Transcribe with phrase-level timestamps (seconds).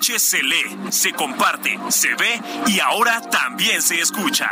[0.00, 4.50] Se lee, se comparte, se ve y ahora también se escucha.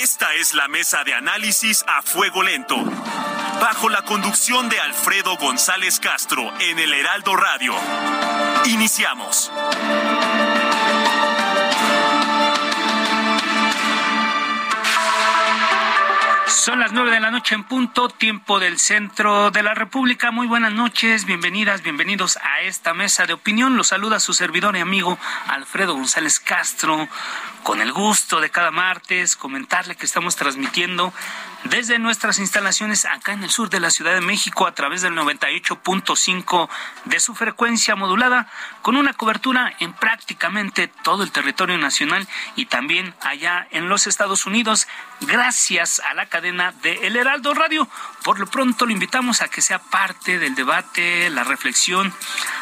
[0.00, 2.76] Esta es la mesa de análisis a fuego lento,
[3.60, 7.74] bajo la conducción de Alfredo González Castro en el Heraldo Radio.
[8.66, 9.50] Iniciamos.
[16.62, 20.30] Son las nueve de la noche en punto, tiempo del centro de la República.
[20.30, 23.76] Muy buenas noches, bienvenidas, bienvenidos a esta mesa de opinión.
[23.76, 27.08] Los saluda su servidor y amigo Alfredo González Castro,
[27.62, 31.12] con el gusto de cada martes comentarle que estamos transmitiendo
[31.64, 35.14] desde nuestras instalaciones acá en el sur de la Ciudad de México a través del
[35.14, 36.68] 98.5
[37.04, 38.48] de su frecuencia modulada,
[38.82, 44.46] con una cobertura en prácticamente todo el territorio nacional y también allá en los Estados
[44.46, 44.88] Unidos,
[45.20, 47.88] gracias a la cadena de El Heraldo Radio.
[48.24, 52.12] Por lo pronto lo invitamos a que sea parte del debate, la reflexión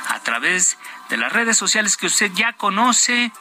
[0.08, 0.76] a través
[1.10, 3.32] de las redes sociales que usted ya conoce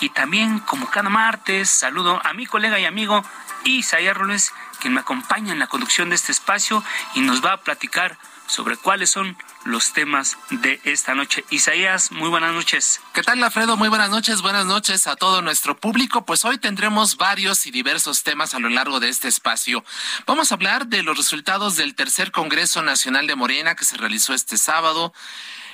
[0.00, 3.24] y también como cada martes saludo a mi colega y amigo
[3.64, 7.60] Isaías Roles quien me acompaña en la conducción de este espacio y nos va a
[7.62, 11.46] platicar sobre cuáles son los temas de esta noche.
[11.48, 13.00] Isaías, muy buenas noches.
[13.14, 13.78] ¿Qué tal, Alfredo?
[13.78, 14.42] Muy buenas noches.
[14.42, 16.26] Buenas noches a todo nuestro público.
[16.26, 19.82] Pues hoy tendremos varios y diversos temas a lo largo de este espacio.
[20.26, 24.34] Vamos a hablar de los resultados del tercer Congreso Nacional de Morena que se realizó
[24.34, 25.14] este sábado.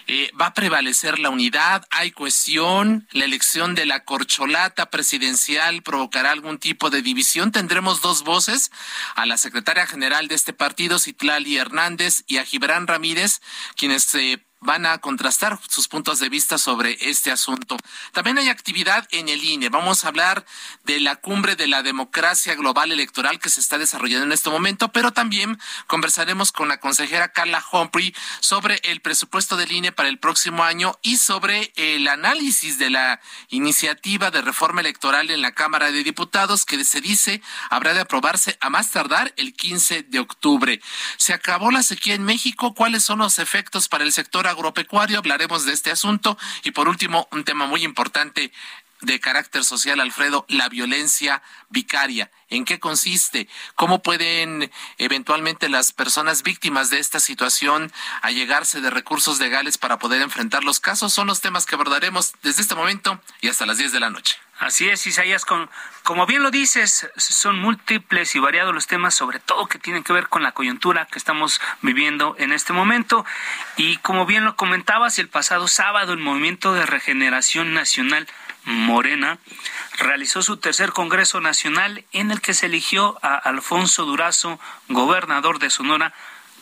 [0.07, 6.31] Eh, va a prevalecer la unidad, hay cohesión, la elección de la corcholata presidencial provocará
[6.31, 7.53] algún tipo de división.
[7.53, 8.71] Tendremos dos voces,
[9.15, 13.41] a la secretaria general de este partido, Citlali Hernández, y a Gibran Ramírez,
[13.77, 17.77] quienes se eh, van a contrastar sus puntos de vista sobre este asunto.
[18.13, 19.71] También hay actividad en el INE.
[19.71, 20.45] Vamos a hablar
[20.85, 24.93] de la cumbre de la democracia global electoral que se está desarrollando en este momento,
[24.93, 30.19] pero también conversaremos con la consejera Carla Humphrey sobre el presupuesto del INE para el
[30.19, 35.91] próximo año y sobre el análisis de la iniciativa de reforma electoral en la Cámara
[35.91, 40.81] de Diputados que se dice habrá de aprobarse a más tardar el 15 de octubre.
[41.17, 42.75] Se acabó la sequía en México.
[42.75, 46.37] ¿Cuáles son los efectos para el sector agropecuario, hablaremos de este asunto.
[46.65, 48.53] Y por último, un tema muy importante
[49.03, 52.31] de carácter social, Alfredo, la violencia vicaria.
[52.49, 53.49] ¿En qué consiste?
[53.75, 60.23] ¿Cómo pueden eventualmente las personas víctimas de esta situación allegarse de recursos legales para poder
[60.23, 61.13] enfrentar los casos?
[61.13, 64.37] Son los temas que abordaremos desde este momento y hasta las 10 de la noche.
[64.61, 65.71] Así es, Isaías, con,
[66.03, 70.13] como bien lo dices, son múltiples y variados los temas, sobre todo que tienen que
[70.13, 73.25] ver con la coyuntura que estamos viviendo en este momento.
[73.79, 78.29] Y como bien lo comentabas, el pasado sábado el Movimiento de Regeneración Nacional
[78.65, 79.39] Morena
[79.99, 85.71] realizó su tercer Congreso Nacional en el que se eligió a Alfonso Durazo, gobernador de
[85.71, 86.13] Sonora,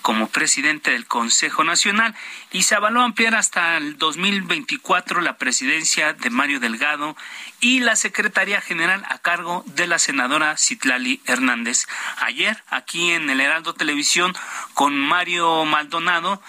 [0.02, 2.14] como presidente del Consejo Nacional
[2.50, 7.16] y se avaló ampliar hasta el 2024 la presidencia de Mario Delgado
[7.60, 11.86] y la Secretaría General a cargo de la senadora Citlali Hernández.
[12.20, 14.34] Ayer, aquí en el Heraldo Televisión,
[14.74, 16.40] con Mario Maldonado,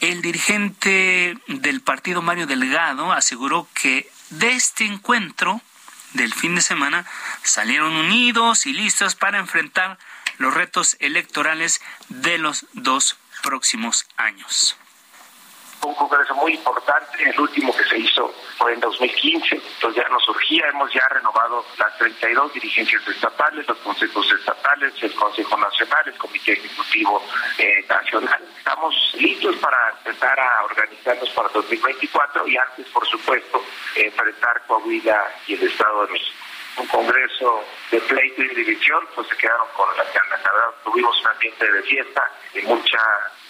[0.00, 5.60] el dirigente del partido Mario Delgado aseguró que de este encuentro
[6.12, 7.04] del fin de semana
[7.42, 9.98] salieron unidos y listos para enfrentar
[10.38, 14.76] los retos electorales de los dos próximos años
[15.84, 20.24] un congreso muy importante, el último que se hizo fue en 2015, entonces ya nos
[20.24, 26.18] surgía, hemos ya renovado las 32 dirigencias estatales, los consejos estatales, el Consejo Nacional, el
[26.18, 27.22] Comité Ejecutivo
[27.58, 28.42] eh, Nacional.
[28.56, 33.62] Estamos listos para empezar a organizarnos para 2024 y antes, por supuesto,
[33.96, 36.44] enfrentar Coahuila y el Estado de México
[36.76, 40.42] un congreso de pleito y división, pues se quedaron con la ganas.
[40.42, 42.98] La tuvimos un ambiente de fiesta, de mucha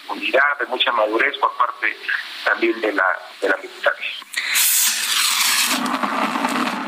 [0.09, 1.97] unidad, de mucha madurez por parte
[2.45, 3.07] también de la,
[3.41, 4.11] de la militancia.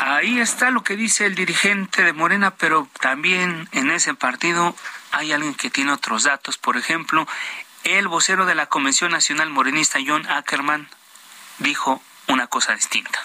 [0.01, 4.75] Ahí está lo que dice el dirigente de Morena, pero también en ese partido
[5.13, 6.59] hay alguien que tiene otros datos.
[6.59, 7.27] Por ejemplo,
[7.85, 10.89] el vocero de la Convención Nacional Morenista, John Ackerman,
[11.59, 13.21] dijo una cosa distinta.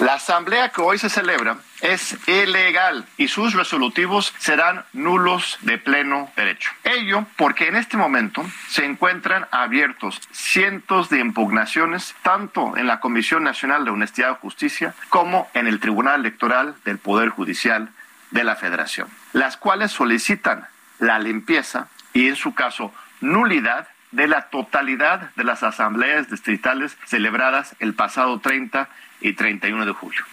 [0.00, 6.30] La asamblea que hoy se celebra es ilegal y sus resolutivos serán nulos de pleno
[6.36, 6.70] derecho.
[6.84, 13.44] Ello porque en este momento se encuentran abiertos cientos de impugnaciones tanto en la Comisión
[13.44, 17.90] Nacional de Honestidad y Justicia como en el Tribunal Electoral del Poder Judicial
[18.30, 20.66] de la Federación, las cuales solicitan
[20.98, 27.76] la limpieza y en su caso nulidad de la totalidad de las asambleas distritales celebradas
[27.78, 28.88] el pasado 30
[29.20, 30.24] y 31 de julio.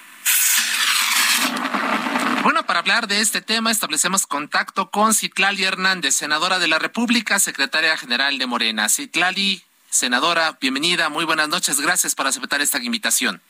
[2.43, 7.39] Bueno, para hablar de este tema establecemos contacto con Citlali Hernández, senadora de la República,
[7.39, 8.87] secretaria general de Morena.
[8.87, 13.41] Citlali, senadora, bienvenida, muy buenas noches, gracias por aceptar esta invitación.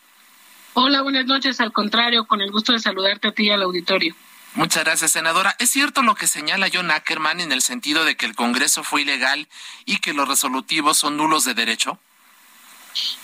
[0.74, 4.16] Hola, buenas noches, al contrario, con el gusto de saludarte a ti y al auditorio.
[4.58, 5.56] Muchas gracias, senadora.
[5.60, 9.04] ¿Es cierto lo que señala John Ackerman en el sentido de que el Congreso fue
[9.04, 9.48] ilegal
[9.86, 12.00] y que los resolutivos son nulos de derecho?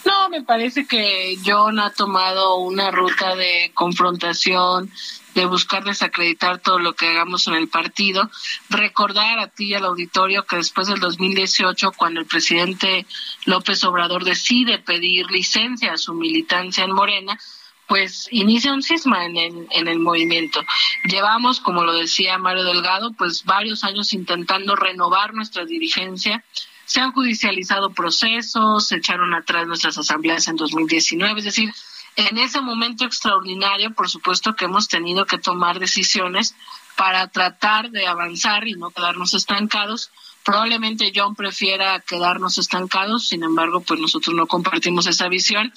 [0.05, 4.91] No, me parece que John ha tomado una ruta de confrontación,
[5.33, 8.29] de buscar desacreditar todo lo que hagamos en el partido.
[8.69, 13.07] Recordar a ti y al auditorio que después del 2018, cuando el presidente
[13.45, 17.39] López Obrador decide pedir licencia a su militancia en Morena,
[17.87, 20.61] pues inicia un cisma en el, en el movimiento.
[21.05, 26.43] Llevamos, como lo decía Mario Delgado, pues varios años intentando renovar nuestra dirigencia.
[26.85, 31.73] Se han judicializado procesos, se echaron atrás nuestras asambleas en 2019, es decir,
[32.15, 36.55] en ese momento extraordinario, por supuesto que hemos tenido que tomar decisiones
[36.95, 40.11] para tratar de avanzar y no quedarnos estancados.
[40.43, 45.73] Probablemente John prefiera quedarnos estancados, sin embargo, pues nosotros no compartimos esa visión.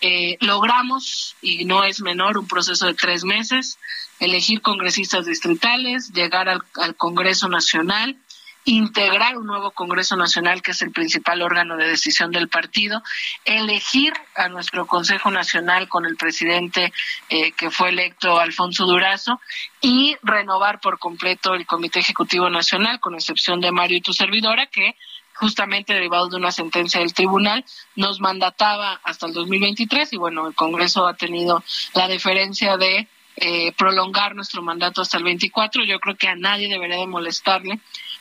[0.00, 3.78] Eh, logramos, y no es menor, un proceso de tres meses,
[4.18, 8.16] elegir congresistas distritales, llegar al, al Congreso Nacional,
[8.64, 13.02] integrar un nuevo Congreso Nacional, que es el principal órgano de decisión del partido,
[13.44, 16.92] elegir a nuestro Consejo Nacional con el presidente
[17.28, 19.40] eh, que fue electo Alfonso Durazo
[19.80, 24.66] y renovar por completo el Comité Ejecutivo Nacional, con excepción de Mario y tu servidora,
[24.66, 24.96] que
[25.34, 27.64] justamente derivado de una sentencia del tribunal,
[27.96, 31.64] nos mandataba hasta el 2023 y bueno, el Congreso ha tenido
[31.94, 35.84] la deferencia de eh, prolongar nuestro mandato hasta el 24.
[35.84, 37.80] Yo creo que a nadie debería de molestarle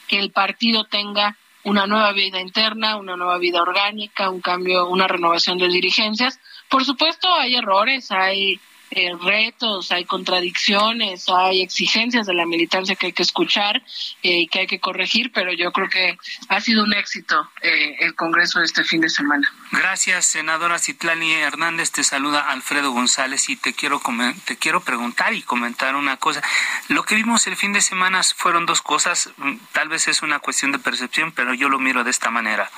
[0.10, 5.08] que el partido tenga una nueva vida interna, una nueva vida orgánica, un cambio, una
[5.08, 6.40] renovación de dirigencias.
[6.70, 8.60] Por supuesto, hay errores, hay
[8.92, 13.84] eh, retos, hay contradicciones, hay exigencias de la militancia que hay que escuchar
[14.24, 17.98] eh, y que hay que corregir, pero yo creo que ha sido un éxito eh,
[18.00, 19.52] el Congreso de este fin de semana.
[19.72, 21.92] Gracias, senadora Citlani Hernández.
[21.92, 24.02] Te saluda Alfredo González y te quiero,
[24.46, 26.42] te quiero preguntar y comentar una cosa.
[26.88, 29.30] Lo que vimos el fin de semana fueron dos cosas.
[29.38, 32.72] Mm, tal vez es una cuestión de percepción, pero yo lo miro de esta manera.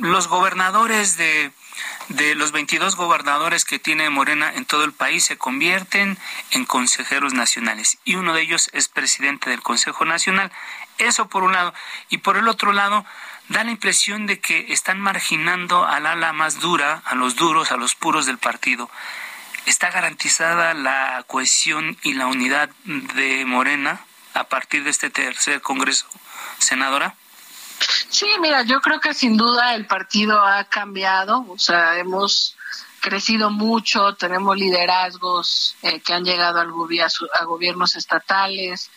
[0.00, 1.52] los gobernadores de
[2.08, 6.18] de los 22 gobernadores que tiene Morena en todo el país se convierten
[6.50, 10.52] en consejeros nacionales y uno de ellos es presidente del Consejo Nacional.
[10.98, 11.74] Eso por un lado.
[12.08, 13.04] Y por el otro lado,
[13.48, 17.76] da la impresión de que están marginando al ala más dura, a los duros, a
[17.76, 18.90] los puros del partido.
[19.66, 24.00] ¿Está garantizada la cohesión y la unidad de Morena
[24.34, 26.06] a partir de este tercer Congreso,
[26.58, 27.14] senadora?
[28.08, 32.56] Sí, mira, yo creo que sin duda el partido ha cambiado, o sea, hemos
[33.00, 38.90] crecido mucho, tenemos liderazgos eh, que han llegado al a gobiernos estatales,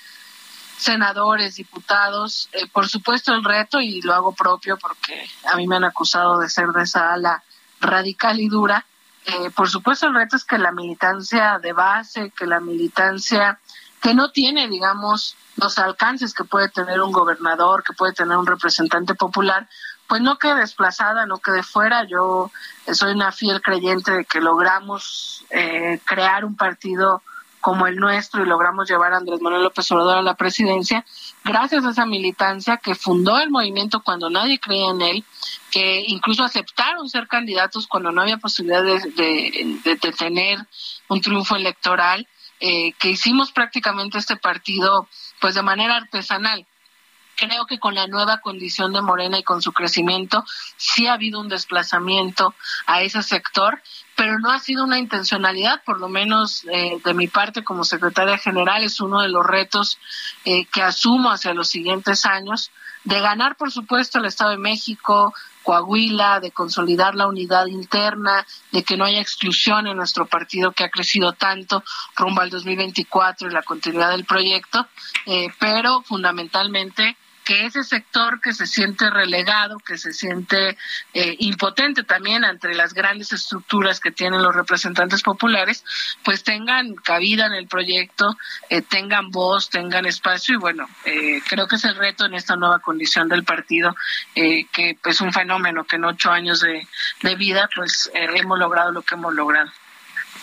[0.78, 2.48] senadores, diputados.
[2.54, 6.40] Eh, por supuesto el reto, y lo hago propio porque a mí me han acusado
[6.40, 7.44] de ser de esa ala
[7.82, 8.86] radical y dura,
[9.26, 13.60] eh, por supuesto el reto es que la militancia de base, que la militancia
[14.08, 18.48] que no tiene, digamos, los alcances que puede tener un gobernador, que puede tener un
[18.48, 19.68] representante popular,
[20.08, 22.06] pues no quede desplazada, no quede fuera.
[22.06, 22.50] Yo
[22.94, 27.22] soy una fiel creyente de que logramos eh, crear un partido
[27.60, 31.04] como el nuestro y logramos llevar a Andrés Manuel López Obrador a la presidencia,
[31.44, 35.26] gracias a esa militancia que fundó el movimiento cuando nadie creía en él,
[35.70, 40.60] que incluso aceptaron ser candidatos cuando no había posibilidad de, de tener
[41.10, 42.26] un triunfo electoral
[42.60, 45.08] eh, que hicimos prácticamente este partido
[45.40, 46.66] pues de manera artesanal.
[47.36, 50.44] Creo que con la nueva condición de Morena y con su crecimiento
[50.76, 52.56] sí ha habido un desplazamiento
[52.88, 53.80] a ese sector,
[54.16, 58.40] pero no ha sido una intencionalidad, por lo menos eh, de mi parte como secretaria
[58.40, 60.00] general, es uno de los retos
[60.46, 62.72] eh, que asumo hacia los siguientes años,
[63.04, 65.34] de ganar, por supuesto, el Estado de México,
[65.68, 70.86] Coahuila, de consolidar la unidad interna, de que no haya exclusión en nuestro partido que
[70.86, 71.84] ha crecido tanto
[72.16, 74.88] rumbo al 2024 y la continuidad del proyecto,
[75.26, 80.78] eh, pero fundamentalmente que ese sector que se siente relegado, que se siente
[81.14, 85.86] eh, impotente también entre las grandes estructuras que tienen los representantes populares,
[86.26, 88.36] pues tengan cabida en el proyecto,
[88.70, 92.58] eh, tengan voz, tengan espacio y bueno, eh, creo que es el reto en esta
[92.58, 93.96] nueva condición del partido,
[94.36, 96.86] que es un fenómeno que en ocho años de,
[97.22, 99.72] de vida pues hemos logrado lo que hemos logrado.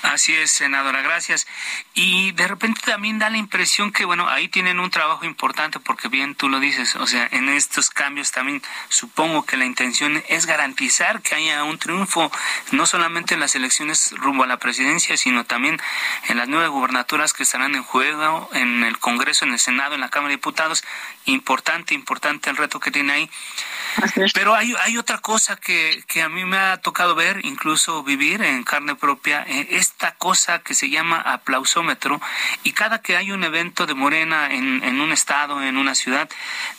[0.04, 1.46] Así es, senadora, gracias.
[1.94, 6.08] Y de repente también da la impresión que, bueno, ahí tienen un trabajo importante porque
[6.08, 10.44] bien tú lo dices, o sea, en estos cambios también supongo que la intención es
[10.44, 12.30] garantizar que haya un triunfo,
[12.72, 15.80] no solamente en las elecciones rumbo a la presidencia, sino también
[16.28, 20.02] en las nueve gubernaturas que estarán en juego, en el Congreso, en el Senado, en
[20.02, 20.84] la Cámara de Diputados.
[21.24, 23.30] Importante, importante el reto que tiene ahí.
[24.34, 28.42] Pero hay, hay otra cosa que, que a mí me ha tocado ver, incluso vivir
[28.42, 32.20] en carne propia, eh, esta cosa que se llama aplausómetro
[32.64, 36.28] y cada que hay un evento de Morena en, en un estado, en una ciudad,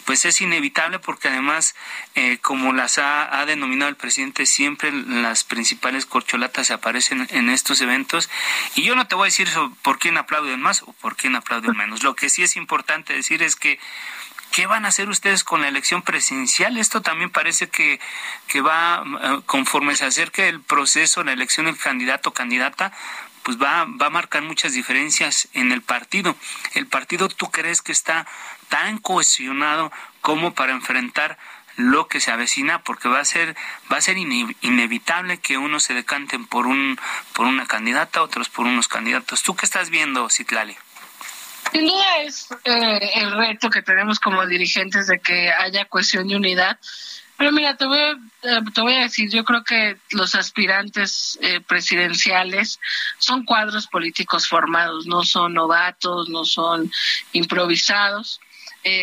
[0.04, 1.76] pues es inevitable porque además,
[2.16, 7.80] eh, como las ha, ha, denominado el presidente, siempre las principales corcholatas aparecen en estos
[7.80, 8.30] eventos
[8.76, 9.48] y yo no te voy a decir
[9.82, 12.04] por quién aplauden más o por quién aplauden menos.
[12.04, 13.80] Lo que sí es importante decir es que
[14.56, 16.78] ¿Qué van a hacer ustedes con la elección presidencial?
[16.78, 18.00] Esto también parece que,
[18.48, 22.94] que va, eh, conforme se acerque el proceso, la elección del candidato o candidata,
[23.44, 26.38] pues va, va a marcar muchas diferencias en el partido.
[26.74, 28.28] ¿El partido tú crees que está
[28.70, 31.38] tan cohesionado como para enfrentar
[31.76, 33.58] lo que se avecina porque va a ser
[33.92, 36.98] va a ser inevitable que unos se decanten por un
[37.34, 40.78] por una candidata otros por unos candidatos tú qué estás viendo Citlali
[41.76, 46.36] sin duda es eh, el reto que tenemos como dirigentes de que haya cohesión y
[46.36, 46.80] unidad.
[47.38, 51.60] Pero mira, te voy eh, te voy a decir, yo creo que los aspirantes eh,
[51.60, 52.80] presidenciales
[53.18, 56.90] son cuadros políticos formados, no son novatos, no son
[57.34, 58.40] improvisados.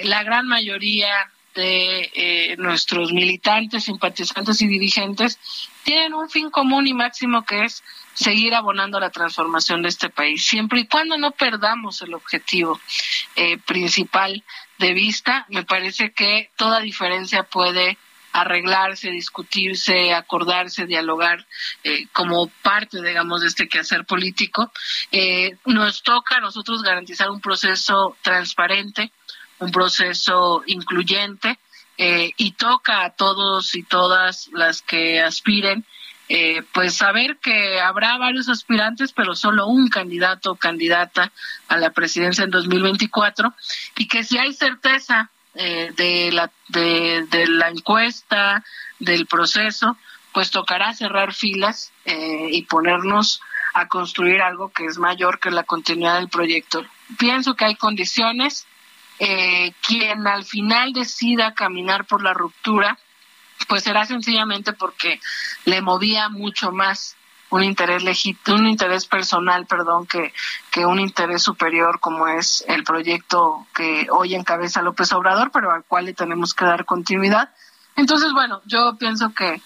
[0.05, 5.39] la gran mayoría de nuestros militantes, simpatizantes y dirigentes
[5.83, 7.83] tienen un fin común y máximo que es
[8.15, 12.81] seguir abonando la transformación de este país, siempre y cuando no perdamos el objetivo
[13.37, 14.45] eh, principal
[14.79, 17.97] de vista, me parece que toda diferencia puede
[18.33, 21.47] arreglarse, discutirse, acordarse, dialogar
[21.85, 24.73] eh, como parte, digamos, de este quehacer político.
[25.11, 29.13] Eh, nos toca a nosotros garantizar un proceso transparente,
[29.59, 31.59] un proceso incluyente,
[31.95, 35.85] y toca a todos y todas las que aspiren
[36.35, 41.31] eh, pues saber que habrá varios aspirantes, pero solo un candidato o candidata
[41.69, 43.53] a la presidencia en 2024
[43.99, 48.65] y que si hay certeza eh, de, la, de, la encuesta,
[48.99, 49.99] del proceso,
[50.33, 53.43] pues tocará cerrar filas eh, y ponernos
[53.75, 56.83] a construir algo que es mayor que la continuidad del proyecto.
[57.19, 58.67] Pienso que hay condiciones.
[59.87, 62.99] quien al final decida caminar por la ruptura,
[63.67, 65.21] pues será sencillamente porque
[65.65, 67.17] le movía mucho más
[67.51, 70.33] un interés legítimo, un interés personal, perdón, que,
[70.71, 75.85] que un interés superior como es el proyecto que hoy encabeza López Obrador, pero al
[75.85, 77.51] cual le tenemos que dar continuidad.
[77.95, 79.61] Entonces, bueno, yo pienso que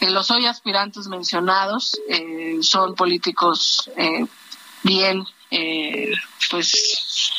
[0.00, 4.26] los hoy aspirantes mencionados eh, son políticos eh,
[4.82, 6.12] bien, eh,
[6.50, 7.32] pues,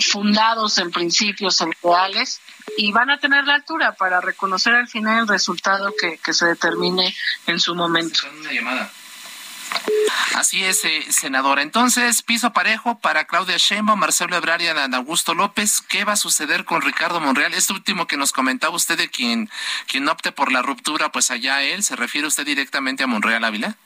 [0.00, 2.40] fundados en principios, en reales,
[2.76, 7.14] y van a tener la altura para reconocer al final el resultado que, se determine
[7.46, 8.20] en su momento.
[10.34, 11.62] Así es, eh, senadora.
[11.62, 15.82] Entonces, piso parejo para Claudia Sheinbaum, Marcelo Ebrard y Ana Augusto López.
[15.88, 17.54] ¿Qué va a suceder con Ricardo Monreal?
[17.54, 19.50] Este último que nos comentaba usted de quien,
[19.86, 23.76] quien opte por la ruptura, pues allá él, ¿se refiere usted directamente a Monreal Ávila?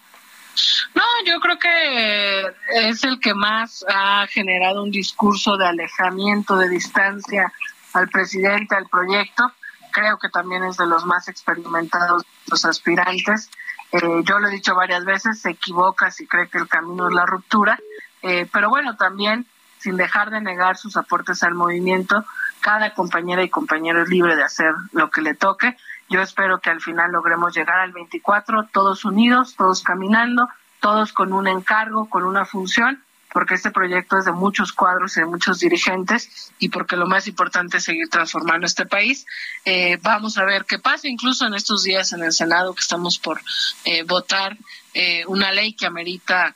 [0.95, 2.55] No, yo creo que
[2.89, 7.53] es el que más ha generado un discurso de alejamiento, de distancia
[7.95, 9.51] al presidente, al proyecto.
[9.91, 13.51] Creo que también es de los más experimentados los aspirantes.
[13.93, 17.15] Eh, yo lo he dicho varias veces, se equivoca si cree que el camino es
[17.15, 17.79] la ruptura,
[18.23, 19.47] eh, pero bueno, también
[19.79, 22.25] sin dejar de negar sus aportes al movimiento,
[22.61, 25.77] cada compañera y compañero es libre de hacer lo que le toque.
[26.13, 30.47] Yo espero que al final logremos llegar al 24 todos unidos, todos caminando,
[30.79, 33.03] todos con un encargo, con una función
[33.33, 37.27] porque este proyecto es de muchos cuadros y de muchos dirigentes y porque lo más
[37.29, 39.25] importante es seguir transformando este país.
[39.65, 43.19] Eh, vamos a ver qué pasa, incluso en estos días en el Senado que estamos
[43.19, 43.41] por
[43.87, 44.59] eh, votar
[44.93, 46.55] eh, una ley que amerita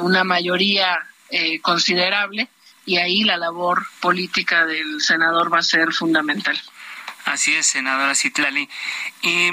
[0.00, 1.06] una mayoría
[1.60, 2.48] considerable
[2.86, 6.56] y ahí la labor política del senador va a ser fundamental.
[7.26, 8.68] Así es, senadora Citlali.
[9.22, 9.50] Y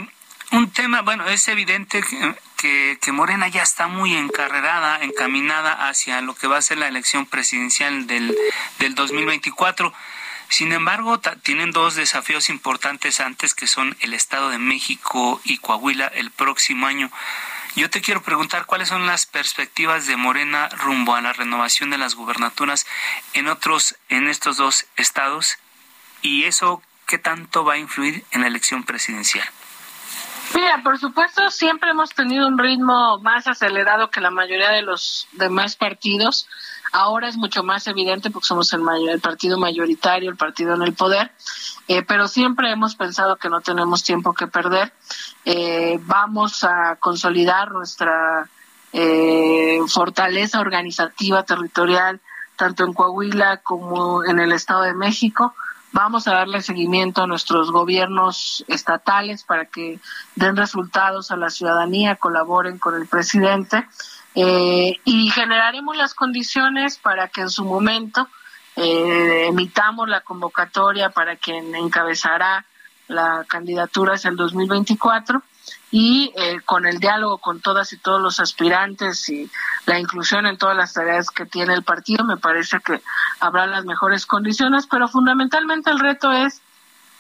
[0.52, 2.36] un tema, bueno, es evidente que
[3.02, 7.26] que, Morena ya está muy encarrerada, encaminada hacia lo que va a ser la elección
[7.26, 8.36] presidencial del,
[8.80, 9.94] del 2024.
[10.48, 16.08] Sin embargo, tienen dos desafíos importantes antes que son el Estado de México y Coahuila
[16.08, 17.12] el próximo año.
[17.76, 21.98] Yo te quiero preguntar cuáles son las perspectivas de Morena rumbo a la renovación de
[21.98, 22.86] las gubernaturas
[23.34, 25.58] en otros, en estos dos estados,
[26.22, 29.48] y eso qué tanto va a influir en la elección presidencial.
[30.54, 35.28] Mira, por supuesto, siempre hemos tenido un ritmo más acelerado que la mayoría de los
[35.32, 36.48] demás partidos.
[36.92, 40.94] Ahora es mucho más evidente porque somos el, el partido mayoritario, el partido en el
[40.94, 41.32] poder,
[41.88, 44.94] eh, pero siempre hemos pensado que no tenemos tiempo que perder.
[45.44, 48.48] Eh, vamos a consolidar nuestra
[48.92, 52.22] eh, fortaleza organizativa territorial,
[52.56, 55.56] tanto en Coahuila como en el Estado de México.
[55.94, 60.00] Vamos a darle seguimiento a nuestros gobiernos estatales para que
[60.36, 63.88] den resultados a la ciudadanía, colaboren con el presidente
[64.34, 68.28] eh, y generaremos las condiciones para que en su momento
[68.76, 72.66] eh, emitamos la convocatoria para quien encabezará
[73.08, 75.44] la candidatura hacia el 2024
[75.92, 79.50] y eh, con el diálogo con todas y todos los aspirantes y
[79.86, 83.02] la inclusión en todas las tareas que tiene el partido, me parece que
[83.40, 86.62] habrá las mejores condiciones, pero fundamentalmente el reto es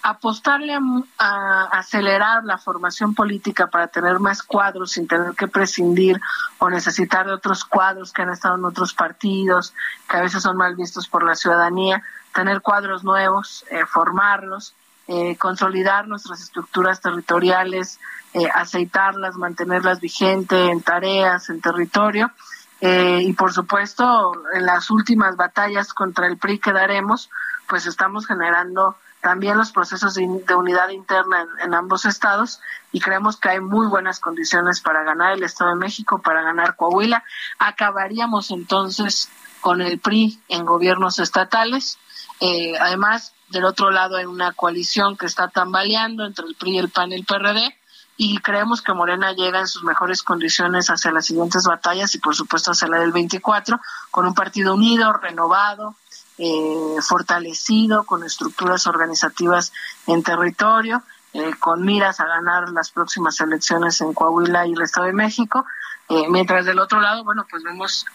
[0.04, 0.78] apostarle
[1.18, 6.20] a, acelerar la formación política para tener más cuadros sin tener que prescindir
[6.60, 9.74] o necesitar de otros cuadros que han estado en otros partidos,
[10.10, 14.74] que a veces son mal vistos por la ciudadanía, tener cuadros nuevos, eh, formarlos,
[15.08, 18.00] eh, consolidar nuestras estructuras territoriales,
[18.34, 22.32] eh, aceitarlas, mantenerlas vigentes en tareas, en territorio.
[22.82, 27.30] y por supuesto, en las últimas batallas contra el PRI que daremos,
[27.68, 32.60] pues estamos generando también los procesos de, unidad interna en, ambos estados
[32.92, 36.76] y creemos que hay muy buenas condiciones para ganar el Estado de México, para ganar
[36.76, 37.24] Coahuila.
[37.58, 39.30] Acabaríamos entonces
[39.62, 41.98] con el PRI en gobiernos estatales.
[42.42, 46.90] Eh, además, del otro lado hay una coalición que está tambaleando entre el PRI, el
[46.90, 47.74] PAN y el PRD
[48.18, 52.36] y creemos que Morena llega en sus mejores condiciones hacia las siguientes batallas y por
[52.36, 53.80] supuesto hacia la del 24
[54.12, 55.96] con un partido unido, renovado,
[56.38, 59.72] eh, fortalecido, con estructuras organizativas
[60.08, 65.08] en territorio, eh, con miras a ganar las próximas elecciones en Coahuila y el Estado
[65.08, 65.66] de México,
[66.10, 68.06] eh, mientras del otro lado, bueno, pues vemos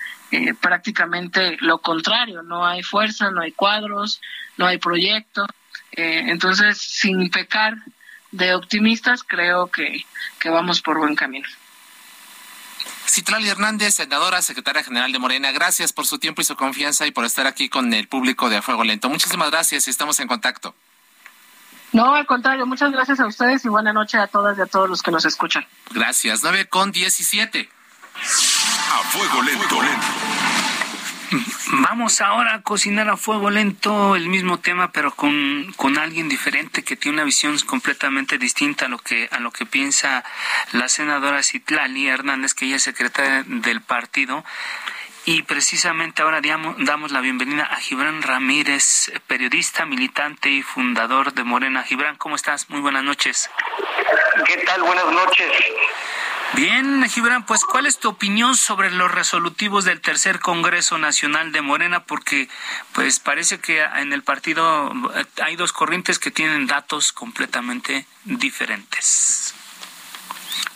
[0.60, 4.20] prácticamente lo contrario, no hay fuerza, no hay cuadros,
[4.58, 5.46] no hay proyecto,
[5.92, 7.78] entonces sin pecar
[8.30, 10.04] de optimistas creo que,
[10.38, 11.48] que vamos por buen camino.
[13.06, 17.10] Citlali Hernández, senadora, secretaria general de Morena, gracias por su tiempo y su confianza y
[17.10, 19.08] por estar aquí con el público de A Fuego Lento.
[19.08, 20.74] Muchísimas gracias y estamos en contacto.
[21.92, 24.90] No, al contrario, muchas gracias a ustedes y buena noche a todas y a todos
[24.90, 25.66] los que nos escuchan.
[25.90, 26.42] Gracias.
[26.42, 27.70] 9 con 17.
[28.20, 29.82] A Fuego Lento.
[29.82, 30.06] lento.
[31.70, 36.82] Vamos ahora a cocinar a fuego lento el mismo tema, pero con, con, alguien diferente
[36.82, 40.24] que tiene una visión completamente distinta a lo que a lo que piensa
[40.72, 44.44] la senadora Citlali Hernández, que ella es secretaria del partido.
[45.26, 51.82] Y precisamente ahora damos la bienvenida a Gibran Ramírez, periodista, militante y fundador de Morena.
[51.82, 52.70] Gibran, ¿cómo estás?
[52.70, 53.50] Muy buenas noches.
[54.46, 54.82] ¿Qué tal?
[54.82, 55.52] Buenas noches.
[56.54, 61.60] Bien, Gibran, pues ¿cuál es tu opinión sobre los resolutivos del tercer Congreso Nacional de
[61.60, 62.04] Morena?
[62.04, 62.48] Porque
[62.92, 64.92] pues parece que en el partido
[65.42, 69.54] hay dos corrientes que tienen datos completamente diferentes.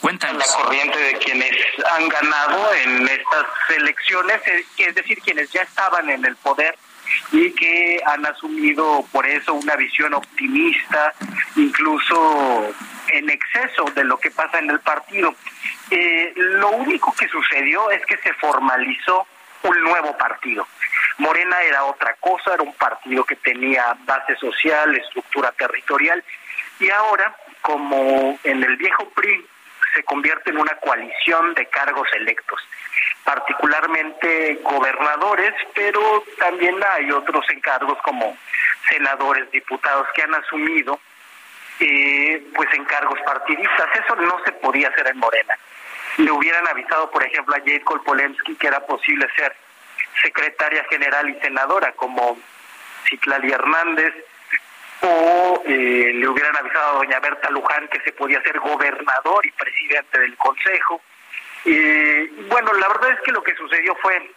[0.01, 0.47] Cuéntanos.
[0.47, 1.57] La corriente de quienes
[1.91, 4.41] han ganado en estas elecciones,
[4.77, 6.77] es decir, quienes ya estaban en el poder
[7.33, 11.15] y que han asumido por eso una visión optimista,
[11.57, 12.75] incluso
[13.13, 15.35] en exceso de lo que pasa en el partido.
[15.91, 19.27] Eh, lo único que sucedió es que se formalizó
[19.63, 20.67] un nuevo partido.
[21.19, 26.25] Morena era otra cosa, era un partido que tenía base social, estructura territorial,
[26.81, 29.47] y ahora, como en el viejo PRI,
[29.95, 32.61] se convierte en una coalición de cargos electos,
[33.25, 38.37] particularmente gobernadores, pero también hay otros encargos como
[38.89, 40.99] senadores, diputados que han asumido
[41.81, 43.89] eh, pues encargos partidistas.
[43.95, 45.57] Eso no se podía hacer en Morena.
[46.19, 49.55] Le hubieran avisado, por ejemplo, a Jade Kolpolensky que era posible ser
[50.23, 52.39] secretaria general y senadora como
[53.09, 54.15] Citlali Hernández,
[55.03, 59.51] o eh, le hubieran avisado a doña Berta Luján que se podía ser gobernador y
[59.53, 61.01] presidente del Consejo.
[61.65, 64.31] y bueno, la verdad es que lo que sucedió fue,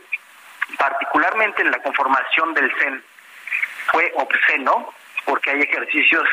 [0.77, 3.03] particularmente en la conformación del CEN,
[3.91, 4.93] fue obsceno,
[5.25, 6.27] porque hay ejercicios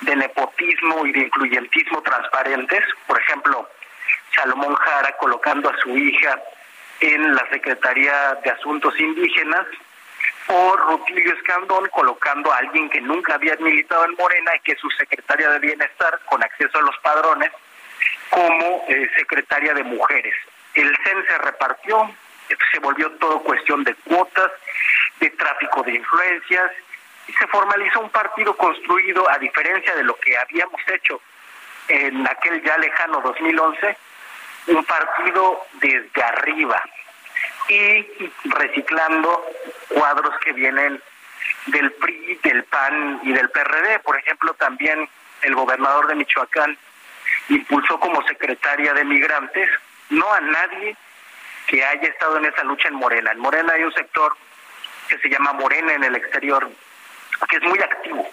[0.00, 2.82] de nepotismo y de incluyentismo transparentes.
[3.06, 3.68] Por ejemplo,
[4.34, 6.40] Salomón Jara colocando a su hija
[7.00, 9.66] en la Secretaría de Asuntos Indígenas,
[10.48, 14.78] o Rutilio Escandón colocando a alguien que nunca había militado en Morena y que es
[14.78, 17.50] su secretaria de Bienestar con acceso a los padrones
[18.30, 20.34] como eh, secretaria de Mujeres.
[20.74, 22.10] El CEN se repartió,
[22.72, 24.52] se volvió todo cuestión de cuotas,
[25.20, 26.70] de tráfico de influencias,
[27.28, 31.20] y se formalizó un partido construido, a diferencia de lo que habíamos hecho
[31.88, 33.96] en aquel ya lejano 2011,
[34.68, 36.82] un partido desde arriba
[37.68, 38.06] y
[38.44, 39.44] reciclando
[39.88, 41.00] cuadros que vienen
[41.66, 43.98] del PRI, del PAN y del PRD.
[44.00, 45.08] Por ejemplo, también
[45.42, 46.76] el gobernador de Michoacán
[47.48, 49.68] impulsó como secretaria de migrantes
[50.10, 50.96] no a nadie
[51.66, 53.32] que haya estado en esa lucha en Morena.
[53.32, 54.36] En Morena hay un sector
[55.08, 56.68] que se llama Morena en el exterior,
[57.48, 58.26] que es muy activo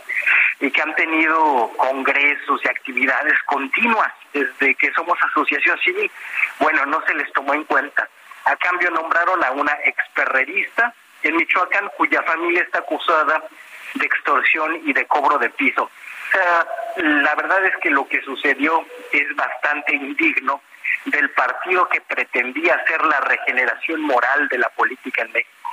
[0.60, 6.10] y que han tenido congresos y actividades continuas desde que somos asociación civil.
[6.60, 8.08] Bueno, no se les tomó en cuenta.
[8.46, 13.44] A cambio nombraron a una experrerista en Michoacán cuya familia está acusada
[13.96, 15.84] de extorsión y de cobro de piso.
[15.84, 16.66] O sea,
[16.98, 20.62] la verdad es que lo que sucedió es bastante indigno
[21.06, 25.70] del partido que pretendía hacer la regeneración moral de la política en México.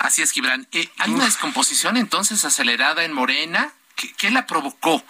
[0.00, 0.66] Así es, Gibran.
[0.72, 3.70] Eh, ¿Hay una descomposición entonces acelerada en Morena?
[4.16, 5.04] ¿Qué, la provocó?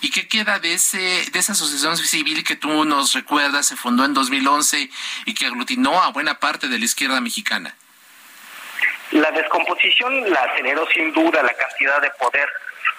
[0.00, 4.04] ¿Y qué queda de ese de esa asociación civil que tú nos recuerdas se fundó
[4.04, 4.90] en 2011
[5.24, 7.76] y que aglutinó a buena parte de la izquierda mexicana?
[9.12, 12.48] La descomposición la aceleró sin duda la cantidad de poder.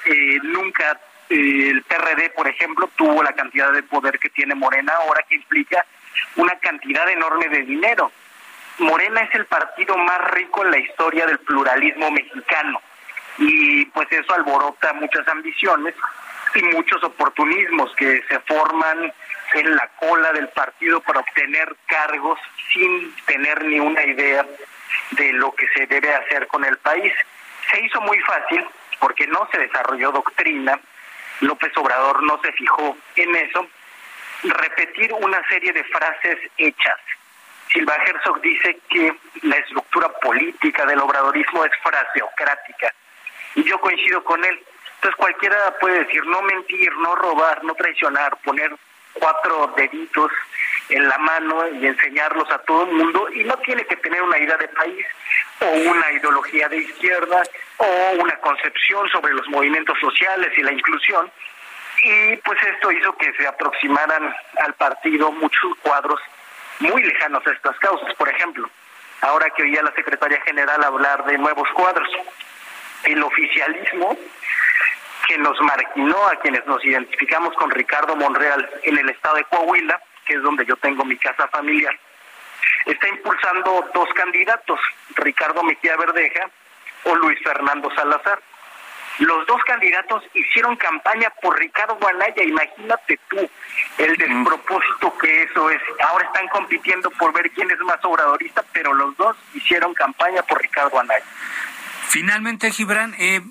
[0.06, 4.94] Eh, nunca eh, el PRD, por ejemplo, tuvo la cantidad de poder que tiene Morena
[4.94, 5.86] ahora, que implica
[6.38, 8.10] una cantidad enorme de dinero.
[8.80, 12.82] Morena es el partido más rico en la historia del pluralismo mexicano
[13.38, 15.96] y pues eso alborota muchas ambiciones
[16.56, 19.13] y muchos oportunismos que se forman
[19.54, 22.39] en la cola del partido para obtener cargos
[22.72, 24.46] sin tener ni una idea
[25.12, 27.13] de lo que se debe hacer con el país.
[27.72, 28.65] Se hizo muy fácil
[29.00, 30.80] porque no se desarrolló doctrina,
[31.42, 33.68] López Obrador no se fijó en eso,
[34.44, 36.98] repetir una serie de frases hechas.
[37.72, 42.94] Silva Herzog dice que la estructura política del obradorismo es fraseocrática
[43.56, 44.60] y yo coincido con él.
[44.96, 48.76] Entonces cualquiera puede decir no mentir, no robar, no traicionar, poner
[49.14, 50.32] cuatro deditos
[50.90, 54.40] en la mano y enseñarlos a todo el mundo y no tiene que tener una
[54.40, 55.06] idea de país
[55.62, 57.44] o una ideología de izquierda
[57.78, 61.32] o una concepción sobre los movimientos sociales y la inclusión.
[62.02, 66.20] Y pues esto hizo que se aproximaran al partido muchos cuadros
[66.80, 68.13] muy lejanos a estas causas.
[68.15, 68.70] Por ejemplo,
[69.22, 72.10] ahora que oía la secretaria general hablar de nuevos cuadros,
[73.04, 74.18] el oficialismo
[75.28, 80.02] que nos marginó a quienes nos identificamos con Ricardo Monreal en el estado de Coahuila,
[80.26, 81.98] que es donde yo tengo mi casa familiar,
[82.86, 84.80] está impulsando dos candidatos,
[85.15, 86.50] Ricardo Mejía Verdeja
[87.04, 88.39] o Luis Fernando Salazar.
[89.20, 93.38] Los dos candidatos hicieron campaña por Ricardo Anaya, imagínate tú
[93.98, 95.82] el despropósito que eso es.
[96.08, 100.62] Ahora están compitiendo por ver quién es más obradorista, pero los dos hicieron campaña por
[100.62, 101.26] Ricardo Anaya.
[102.08, 103.42] Finalmente, Gibran, eh,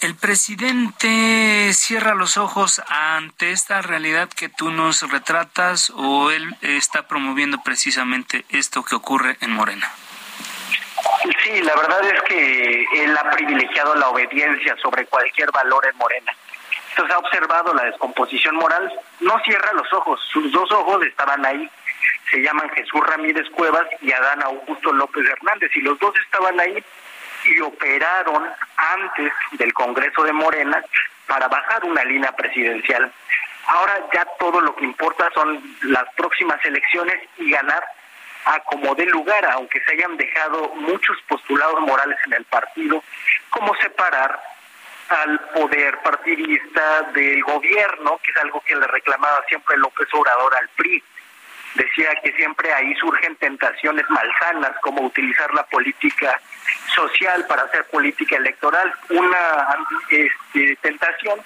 [0.00, 7.06] ¿el presidente cierra los ojos ante esta realidad que tú nos retratas o él está
[7.06, 9.92] promoviendo precisamente esto que ocurre en Morena?
[11.44, 16.32] Sí, la verdad es que él ha privilegiado la obediencia sobre cualquier valor en Morena.
[16.90, 21.70] Entonces ha observado la descomposición moral, no cierra los ojos, sus dos ojos estaban ahí,
[22.30, 26.84] se llaman Jesús Ramírez Cuevas y Adán Augusto López Hernández, y los dos estaban ahí
[27.44, 30.82] y operaron antes del Congreso de Morena
[31.26, 33.12] para bajar una línea presidencial.
[33.66, 37.82] Ahora ya todo lo que importa son las próximas elecciones y ganar
[38.44, 43.02] a como dé lugar, aunque se hayan dejado muchos postulados morales en el partido,
[43.50, 44.40] como separar
[45.08, 50.68] al poder partidista del gobierno, que es algo que le reclamaba siempre López Obrador al
[50.76, 51.02] PRI.
[51.74, 56.40] Decía que siempre ahí surgen tentaciones malsanas, como utilizar la política
[56.94, 59.76] social para hacer política electoral, una
[60.08, 61.40] este, tentación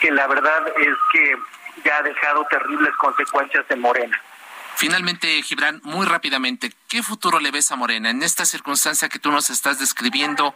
[0.00, 1.36] que la verdad es que
[1.84, 4.20] ya ha dejado terribles consecuencias en Morena.
[4.76, 9.30] Finalmente, Gibran, muy rápidamente, ¿qué futuro le ves a Morena en esta circunstancia que tú
[9.30, 10.54] nos estás describiendo?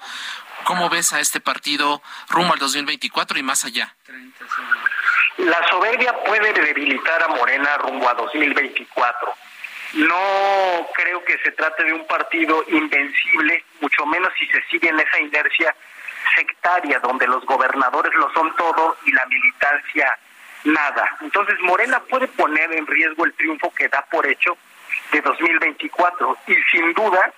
[0.64, 3.94] ¿Cómo ves a este partido rumbo al 2024 y más allá?
[5.38, 9.34] La soberbia puede debilitar a Morena rumbo a 2024.
[9.94, 14.98] No creo que se trate de un partido invencible, mucho menos si se sigue en
[14.98, 15.74] esa inercia
[16.34, 20.18] sectaria donde los gobernadores lo son todo y la militancia
[20.66, 21.16] nada.
[21.20, 24.56] Entonces Morena puede poner en riesgo el triunfo que da por hecho
[25.12, 27.32] de 2024 y sin duda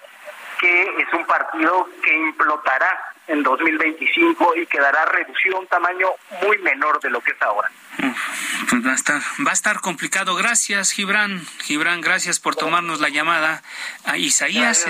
[0.58, 6.08] que es un partido que implotará en 2025 y quedará reducido a un tamaño
[6.42, 7.70] muy menor de lo que es ahora.
[8.70, 10.34] Pues va a estar, va a estar complicado.
[10.36, 11.44] Gracias, Gibran.
[11.62, 13.62] Gibran, gracias por tomarnos la llamada.
[14.04, 14.86] A Isaías,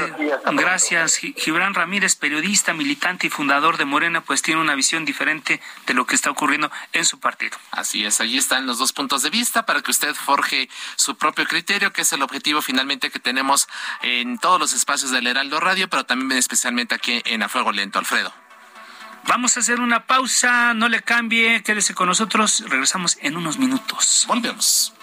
[0.52, 1.16] gracias.
[1.16, 6.06] Gibran Ramírez, periodista, militante y fundador de Morena, pues tiene una visión diferente de lo
[6.06, 7.56] que está ocurriendo en su partido.
[7.70, 11.46] Así es, allí están los dos puntos de vista para que usted forje su propio
[11.46, 13.68] criterio, que es el objetivo finalmente que tenemos
[14.02, 17.98] en todos los espacios del Heraldo Radio, pero también especialmente aquí en A Fuego Lento,
[17.98, 18.27] Alfredo.
[19.28, 24.24] Vamos a hacer una pausa, no le cambie, quédese con nosotros, regresamos en unos minutos.
[24.26, 24.94] Volvemos.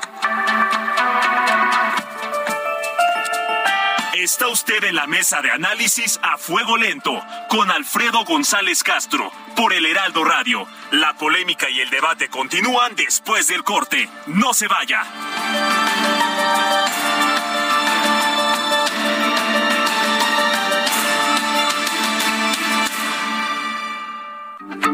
[4.15, 9.73] Está usted en la mesa de análisis a fuego lento con Alfredo González Castro por
[9.73, 10.65] el Heraldo Radio.
[10.89, 14.09] La polémica y el debate continúan después del corte.
[14.25, 15.03] No se vaya.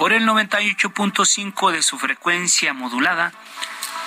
[0.00, 3.34] por el 98.5 de su frecuencia modulada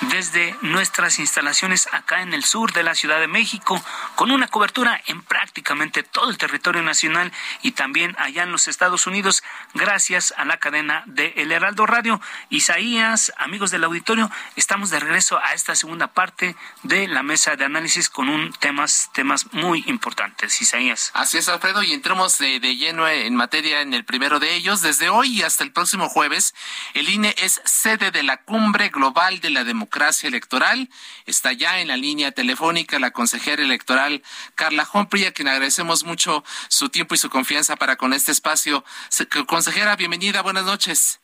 [0.02, 3.82] desde nuestras instalaciones acá en el sur de la Ciudad de México,
[4.16, 9.06] con una cobertura en prácticamente todo el territorio nacional y también allá en los Estados
[9.06, 12.20] Unidos, gracias a la cadena de El Heraldo Radio.
[12.50, 17.64] Isaías, amigos del auditorio, estamos de regreso a esta segunda parte de la mesa de
[17.64, 20.60] análisis con un temas, temas muy importantes.
[20.60, 21.10] Isaías.
[21.14, 24.82] Así es, Alfredo, y entremos de, de lleno en materia en el primero de ellos.
[24.82, 26.54] Desde hoy y hasta el próximo jueves,
[26.94, 30.88] el INE es sede de la Cumbre Global de la Democracia democracia electoral.
[31.26, 34.22] Está ya en la línea telefónica la consejera electoral
[34.54, 38.82] Carla Humphrey, a quien agradecemos mucho su tiempo y su confianza para con este espacio.
[39.46, 41.20] Consejera, bienvenida, buenas noches.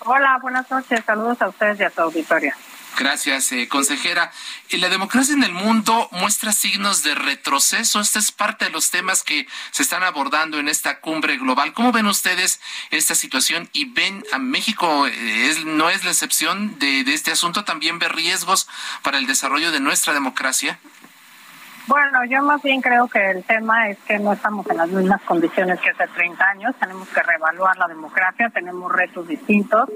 [0.00, 1.04] Hola, buenas noches.
[1.06, 2.56] Saludos a ustedes y a su auditoria.
[2.98, 4.30] Gracias, eh, consejera.
[4.70, 8.00] La democracia en el mundo muestra signos de retroceso.
[8.00, 11.72] Esta es parte de los temas que se están abordando en esta cumbre global.
[11.72, 13.68] ¿Cómo ven ustedes esta situación?
[13.72, 18.08] Y ven a México, eh, no es la excepción de, de este asunto, también ve
[18.08, 18.68] riesgos
[19.02, 20.78] para el desarrollo de nuestra democracia.
[21.86, 25.20] Bueno, yo más bien creo que el tema es que no estamos en las mismas
[25.22, 26.74] condiciones que hace 30 años.
[26.78, 29.88] Tenemos que reevaluar la democracia, tenemos retos distintos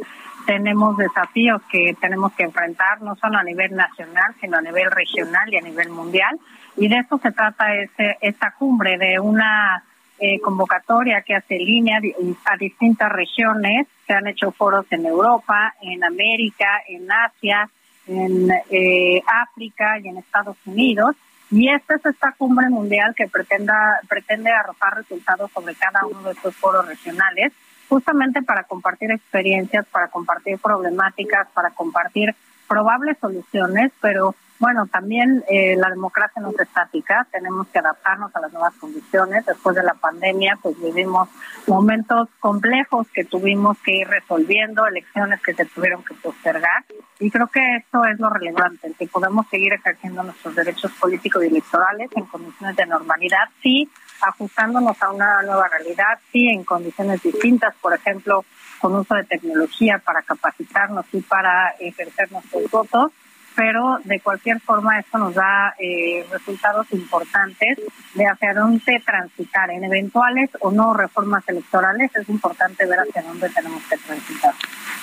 [0.46, 5.52] tenemos desafíos que tenemos que enfrentar, no solo a nivel nacional, sino a nivel regional
[5.52, 6.38] y a nivel mundial.
[6.76, 9.82] Y de eso se trata este, esta cumbre, de una
[10.18, 12.00] eh, convocatoria que hace línea
[12.44, 13.86] a distintas regiones.
[14.06, 17.68] Se han hecho foros en Europa, en América, en Asia,
[18.06, 21.16] en eh, África y en Estados Unidos.
[21.50, 26.32] Y esta es esta cumbre mundial que pretenda, pretende arrojar resultados sobre cada uno de
[26.32, 27.52] estos foros regionales
[27.88, 32.34] justamente para compartir experiencias, para compartir problemáticas, para compartir
[32.68, 38.40] probables soluciones, pero bueno, también eh, la democracia no es estática, tenemos que adaptarnos a
[38.40, 39.44] las nuevas condiciones.
[39.44, 41.28] Después de la pandemia, pues vivimos
[41.66, 46.84] momentos complejos que tuvimos que ir resolviendo, elecciones que se tuvieron que postergar,
[47.18, 51.48] y creo que esto es lo relevante, que podemos seguir ejerciendo nuestros derechos políticos y
[51.48, 57.74] electorales en condiciones de normalidad, sí, ajustándonos a una nueva realidad, sí, en condiciones distintas,
[57.80, 58.44] por ejemplo,
[58.78, 63.12] con uso de tecnología para capacitarnos y para ejercer nuestros votos
[63.56, 67.78] pero de cualquier forma esto nos da eh, resultados importantes
[68.14, 69.70] de hacia dónde transitar.
[69.70, 74.54] En eventuales o no reformas electorales es importante ver hacia dónde tenemos que transitar.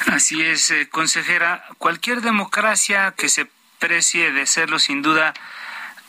[0.05, 1.63] Así es, eh, consejera.
[1.79, 3.47] Cualquier democracia que se
[3.79, 5.33] precie de serlo, sin duda,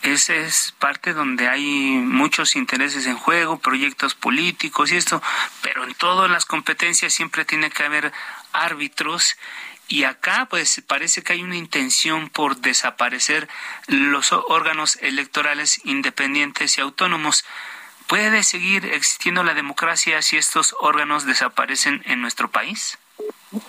[0.04, 5.22] esa es parte donde hay muchos intereses en juego, proyectos políticos y esto,
[5.62, 8.12] pero en todas las competencias siempre tiene que haber
[8.52, 9.36] árbitros
[9.88, 13.48] y acá pues parece que hay una intención por desaparecer
[13.86, 17.44] los órganos electorales independientes y autónomos.
[18.06, 22.98] ¿Puede seguir existiendo la democracia si estos órganos desaparecen en nuestro país?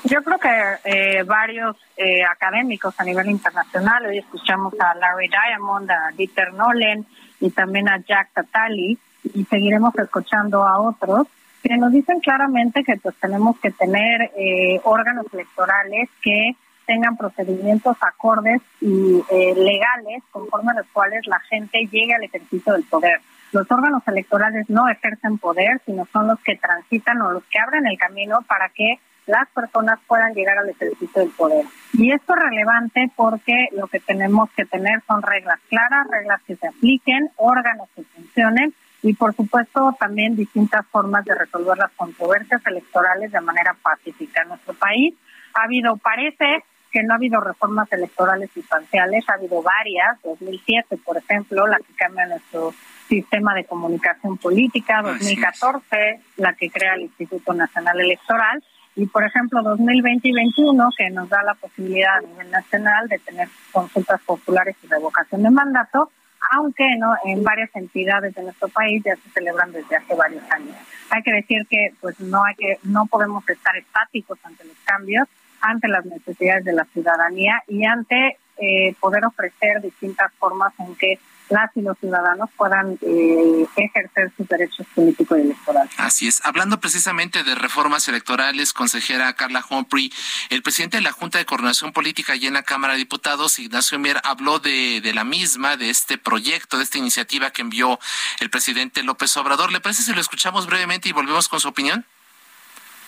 [0.06, 0.50] Yo creo que
[0.84, 7.06] eh, varios eh, académicos a nivel internacional, hoy escuchamos a Larry Diamond, a Dieter Nolen
[7.40, 8.98] y también a Jack Tatali,
[9.34, 11.28] y seguiremos escuchando a otros,
[11.62, 16.56] que nos dicen claramente que pues tenemos que tener eh, órganos electorales que
[16.88, 22.74] tengan procedimientos acordes y eh, legales conforme a los cuales la gente llegue al ejercicio
[22.74, 23.20] del poder.
[23.52, 27.88] Los órganos electorales no ejercen poder, sino son los que transitan o los que abren
[27.88, 31.66] el camino para que las personas puedan llegar al ejercicio del poder.
[31.94, 36.56] Y esto es relevante porque lo que tenemos que tener son reglas claras, reglas que
[36.56, 42.66] se apliquen, órganos que funcionen y por supuesto también distintas formas de resolver las controversias
[42.66, 44.42] electorales de manera pacífica.
[44.42, 45.16] En nuestro país
[45.54, 51.18] ha habido, parece que no ha habido reformas electorales sustanciales, ha habido varias, 2007 por
[51.18, 52.74] ejemplo, la que cambia nuestro
[53.08, 58.64] sistema de comunicación política, 2014 la que crea el Instituto Nacional Electoral
[58.96, 63.20] y por ejemplo 2020 y 2021 que nos da la posibilidad a nivel nacional de
[63.20, 66.12] tener consultas populares y revocación de mandato
[66.52, 70.76] aunque no en varias entidades de nuestro país ya se celebran desde hace varios años.
[71.10, 75.28] Hay que decir que pues no hay que no podemos estar estáticos ante los cambios,
[75.62, 81.20] ante las necesidades de la ciudadanía y ante eh, poder ofrecer distintas formas en que
[81.50, 85.92] las y los ciudadanos puedan eh, ejercer sus derechos políticos y electorales.
[85.98, 86.44] Así es.
[86.46, 90.12] Hablando precisamente de reformas electorales, consejera Carla Humphrey,
[90.50, 94.00] el presidente de la Junta de Coordinación Política y en la Cámara de Diputados, Ignacio
[94.00, 98.00] Mier, habló de, de la misma, de este proyecto, de esta iniciativa que envió
[98.40, 99.72] el presidente López Obrador.
[99.72, 102.06] ¿Le parece si lo escuchamos brevemente y volvemos con su opinión?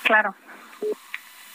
[0.03, 0.35] Claro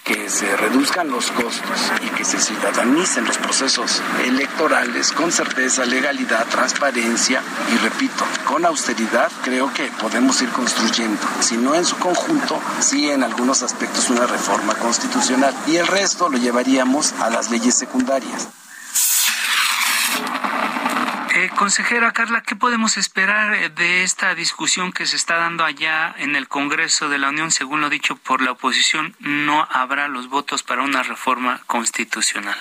[0.04, 6.46] que se reduzcan los costos y que se ciudadanicen los procesos electorales con certeza, legalidad,
[6.48, 7.40] transparencia
[7.72, 13.10] y repito, con austeridad creo que podemos ir construyendo, si no en su conjunto, sí
[13.10, 18.48] en algunos aspectos una reforma constitucional y el resto lo llevaríamos a las leyes secundarias.
[21.34, 26.14] Eh, consejera Carla, ¿qué podemos esperar eh, de esta discusión que se está dando allá
[26.18, 27.50] en el Congreso de la Unión?
[27.50, 32.56] Según lo dicho por la oposición, no habrá los votos para una reforma constitucional.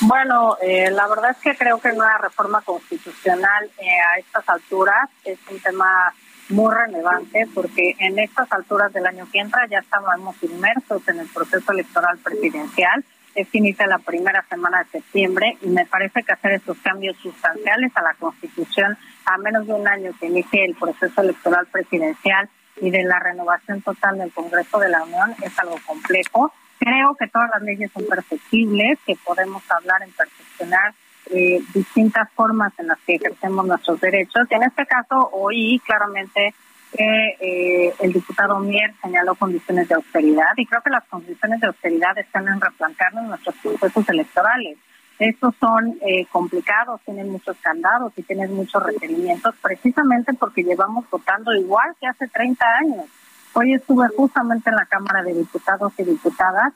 [0.00, 5.38] Bueno, eh, la verdad es que creo que una reforma constitucional a estas alturas es
[5.50, 6.12] un tema
[6.50, 11.28] muy relevante porque en estas alturas del año que entra ya estamos inmersos en el
[11.28, 13.02] proceso electoral presidencial
[13.34, 17.16] es que inicia la primera semana de septiembre y me parece que hacer esos cambios
[17.18, 22.48] sustanciales a la Constitución a menos de un año que inicie el proceso electoral presidencial
[22.80, 26.52] y de la renovación total del Congreso de la Unión es algo complejo.
[26.78, 30.94] Creo que todas las leyes son perfectibles, que podemos hablar en perfeccionar
[31.30, 34.46] eh, distintas formas en las que ejercemos nuestros derechos.
[34.50, 36.54] En este caso, hoy claramente
[36.92, 41.68] que eh, el diputado Mier señaló condiciones de austeridad y creo que las condiciones de
[41.68, 44.78] austeridad están en replantearnos nuestros procesos electorales.
[45.18, 51.54] Estos son eh, complicados, tienen muchos candados y tienen muchos requerimientos, precisamente porque llevamos votando
[51.54, 53.06] igual que hace 30 años.
[53.52, 56.72] Hoy estuve justamente en la Cámara de Diputados y Diputadas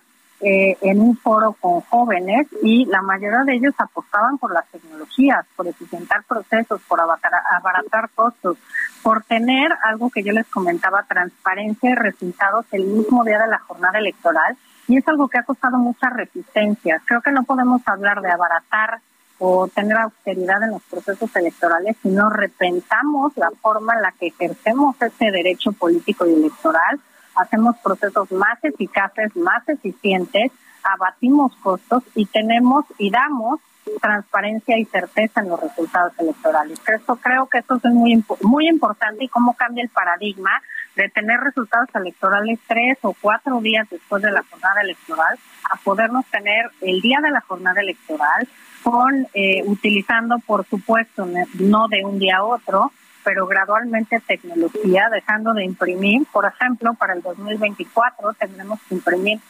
[0.46, 5.46] eh, en un foro con jóvenes y la mayoría de ellos apostaban por las tecnologías,
[5.56, 8.58] por eficientar procesos, por abaratar costos,
[9.02, 13.58] por tener algo que yo les comentaba, transparencia y resultados el mismo día de la
[13.60, 14.56] jornada electoral.
[14.86, 17.00] Y es algo que ha costado mucha resistencia.
[17.06, 19.00] Creo que no podemos hablar de abaratar
[19.38, 24.26] o tener austeridad en los procesos electorales si no repensamos la forma en la que
[24.26, 27.00] ejercemos ese derecho político y electoral,
[27.36, 33.60] hacemos procesos más eficaces, más eficientes, abatimos costos y tenemos y damos
[34.00, 36.80] transparencia y certeza en los resultados electorales.
[36.86, 40.62] Esto creo que esto es muy muy importante y cómo cambia el paradigma
[40.96, 45.38] de tener resultados electorales tres o cuatro días después de la jornada electoral
[45.70, 48.48] a podernos tener el día de la jornada electoral
[48.82, 52.92] con eh, utilizando por supuesto no de un día a otro
[53.24, 56.26] pero gradualmente tecnología, dejando de imprimir.
[56.32, 59.40] Por ejemplo, para el 2024 tendremos que imprimir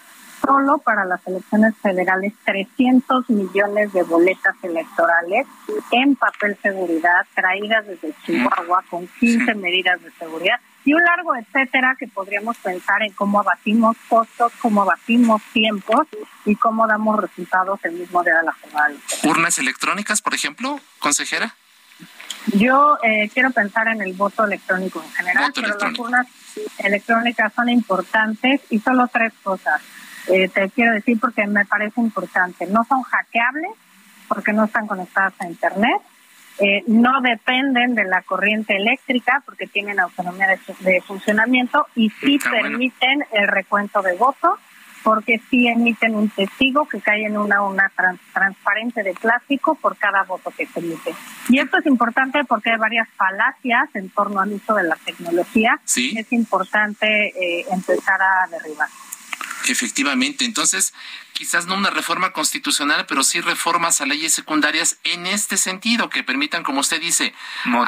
[0.45, 5.47] solo para las elecciones federales 300 millones de boletas electorales
[5.91, 11.97] en papel seguridad traídas desde Chihuahua con 15 medidas de seguridad y un largo etcétera
[11.99, 16.07] que podríamos pensar en cómo abatimos costos, cómo abatimos tiempos
[16.45, 18.95] y cómo damos resultados el mismo día de la jornada.
[19.25, 21.55] ¿Urnas electrónicas, por ejemplo, consejera?
[22.53, 26.27] Yo eh, quiero pensar en el voto electrónico en general, pero las urnas
[26.79, 29.81] electrónicas son importantes y solo tres cosas.
[30.29, 32.67] Eh, te quiero decir porque me parece importante.
[32.67, 33.73] No son hackeables
[34.29, 36.01] porque no están conectadas a Internet.
[36.59, 40.47] Eh, no dependen de la corriente eléctrica porque tienen autonomía
[40.81, 44.61] de, funcionamiento y sí permiten el recuento de votos
[45.05, 47.93] porque sí emiten un testigo que cae en una una
[48.33, 51.15] transparente de plástico por cada voto que se emite.
[51.51, 55.79] Y esto es importante porque hay varias falacias en torno al uso de la tecnología.
[55.85, 56.15] ¿Sí?
[56.17, 58.89] Es importante eh, empezar a derribar.
[59.67, 60.93] Efectivamente, entonces
[61.33, 66.23] quizás no una reforma constitucional, pero sí reformas a leyes secundarias en este sentido, que
[66.23, 67.35] permitan, como usted dice,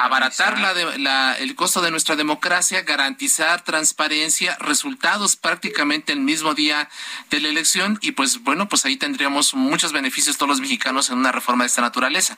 [0.01, 6.89] abaratar la, el costo de nuestra democracia, garantizar transparencia, resultados prácticamente el mismo día
[7.31, 11.19] de la elección y pues bueno, pues ahí tendríamos muchos beneficios todos los mexicanos en
[11.19, 12.37] una reforma de esta naturaleza.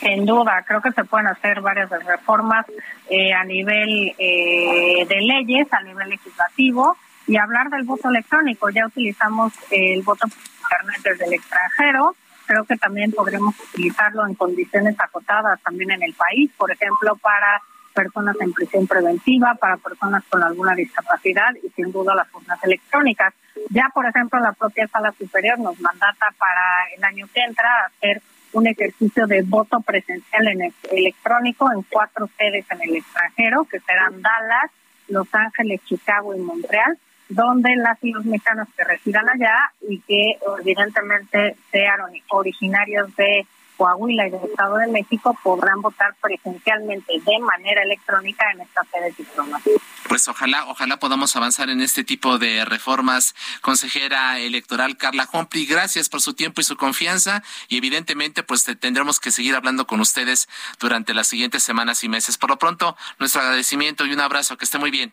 [0.00, 2.66] Sin duda, creo que se pueden hacer varias reformas
[3.08, 8.70] eh, a nivel eh, de leyes, a nivel legislativo y hablar del voto electrónico.
[8.70, 12.16] Ya utilizamos el voto por internet desde el extranjero.
[12.46, 17.62] Creo que también podremos utilizarlo en condiciones acotadas también en el país, por ejemplo, para
[17.94, 23.32] personas en prisión preventiva, para personas con alguna discapacidad y sin duda las urnas electrónicas.
[23.70, 26.60] Ya, por ejemplo, la propia Sala Superior nos mandata para
[26.96, 28.20] el año que entra hacer
[28.52, 34.20] un ejercicio de voto presencial en electrónico en cuatro sedes en el extranjero, que serán
[34.20, 34.70] Dallas,
[35.08, 36.98] Los Ángeles, Chicago y Montreal,
[37.28, 43.46] donde las y los mexicanos que residan allá y que evidentemente sean originarios de
[43.76, 49.12] Coahuila y del Estado de México podrán votar presencialmente de manera electrónica en esta sede
[49.16, 49.80] diplomática.
[50.08, 53.34] Pues ojalá, ojalá podamos avanzar en este tipo de reformas.
[53.62, 59.18] Consejera electoral Carla Humphrey, gracias por su tiempo y su confianza y evidentemente pues tendremos
[59.18, 60.48] que seguir hablando con ustedes
[60.78, 62.38] durante las siguientes semanas y meses.
[62.38, 65.12] Por lo pronto, nuestro agradecimiento y un abrazo, que esté muy bien.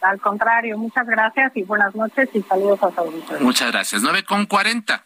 [0.00, 3.40] Al contrario, muchas gracias y buenas noches y saludos a todos.
[3.40, 4.02] Muchas gracias.
[4.02, 4.94] 9 con 40.
[4.94, 5.02] A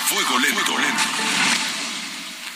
[0.00, 0.72] fuego lento.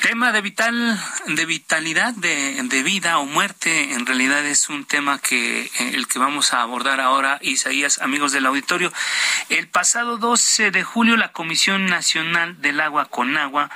[0.02, 0.98] Tema de vital,
[1.28, 6.08] de vitalidad, de, de, vida o muerte, en realidad es un tema que eh, el
[6.08, 8.92] que vamos a abordar ahora, Isaías, amigos del auditorio.
[9.48, 13.70] El pasado 12 de julio, la Comisión Nacional del Agua con Agua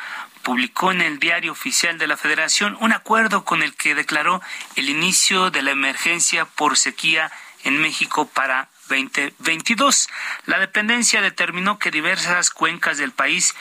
[0.47, 4.41] publicó en el Diario Oficial de la Federación un acuerdo con el que declaró
[4.77, 7.33] el inicio de la emergencia por sequía
[7.65, 10.09] en México para 2022.
[10.45, 13.57] La dependencia determinó que diversas cuencas del país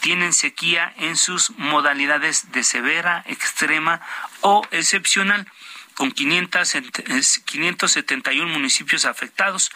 [0.00, 4.02] tienen sequía en sus modalidades de severa, extrema
[4.42, 5.50] o excepcional,
[5.94, 9.70] con 571 municipios afectados,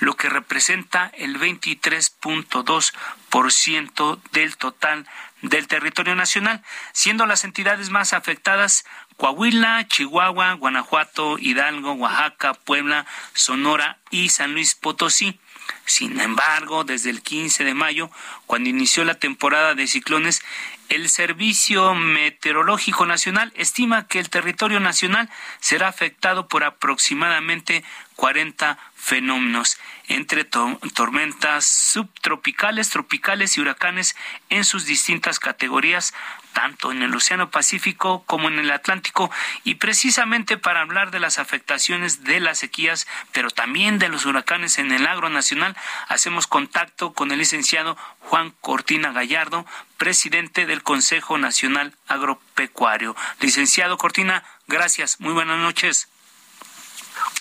[0.00, 5.06] lo que representa el 23.2% del total
[5.42, 6.62] del territorio nacional,
[6.92, 8.84] siendo las entidades más afectadas
[9.16, 15.38] Coahuila, Chihuahua, Guanajuato, Hidalgo, Oaxaca, Puebla, Sonora y San Luis Potosí.
[15.84, 18.10] Sin embargo, desde el 15 de mayo,
[18.46, 20.42] cuando inició la temporada de ciclones,
[20.88, 25.28] el Servicio Meteorológico Nacional estima que el territorio nacional
[25.60, 27.84] será afectado por aproximadamente
[28.16, 29.78] 40 fenómenos
[30.10, 34.16] entre tormentas subtropicales, tropicales y huracanes
[34.48, 36.14] en sus distintas categorías,
[36.52, 39.30] tanto en el Océano Pacífico como en el Atlántico,
[39.62, 44.78] y precisamente para hablar de las afectaciones de las sequías, pero también de los huracanes
[44.78, 45.76] en el agro nacional,
[46.08, 49.64] hacemos contacto con el licenciado Juan Cortina Gallardo,
[49.96, 53.14] presidente del Consejo Nacional Agropecuario.
[53.38, 55.20] Licenciado Cortina, gracias.
[55.20, 56.08] Muy buenas noches.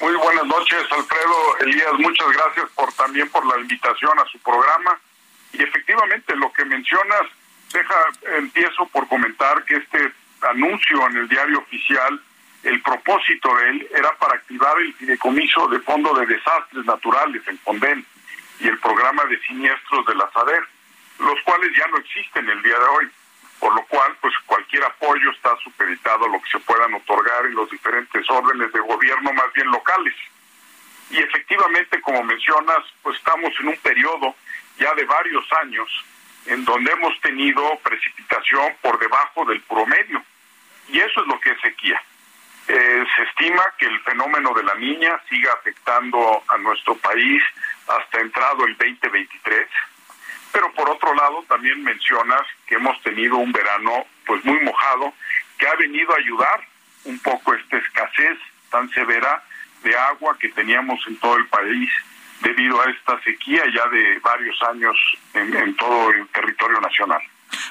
[0.02, 1.94] Muy buenas noches, Alfredo Elías.
[2.00, 5.00] Muchas gracias por también por la invitación a su programa.
[5.54, 7.22] Y efectivamente, lo que mencionas,
[7.74, 7.96] deja,
[8.38, 10.12] empiezo por comentar que este
[10.42, 12.22] anuncio en el diario oficial,
[12.64, 17.60] el propósito de él era para activar el fideicomiso de fondo de desastres naturales, el
[17.60, 18.06] FONDEN,
[18.60, 20.30] y el programa de siniestros de la
[21.20, 23.12] los cuales ya no existen el día de hoy
[23.60, 27.56] por lo cual pues cualquier apoyo está supeditado a lo que se puedan otorgar en
[27.56, 30.16] los diferentes órdenes de gobierno más bien locales.
[31.10, 34.36] Y efectivamente, como mencionas, pues estamos en un periodo
[34.78, 35.90] ya de varios años
[36.46, 40.24] en donde hemos tenido precipitación por debajo del promedio.
[40.88, 42.02] y eso es lo que es sequía.
[42.68, 47.44] Eh, se estima que el fenómeno de la niña siga afectando a nuestro país
[47.88, 49.68] hasta entrado el 2023,
[50.52, 55.14] pero por otro lado también mencionas que hemos tenido un verano pues muy mojado
[55.58, 56.62] que ha venido a ayudar
[57.06, 58.38] un poco esta escasez
[58.70, 59.44] tan severa
[59.84, 61.90] de agua que teníamos en todo el país
[62.42, 64.96] debido a esta sequía ya de varios años
[65.34, 67.22] en todo el territorio nacional.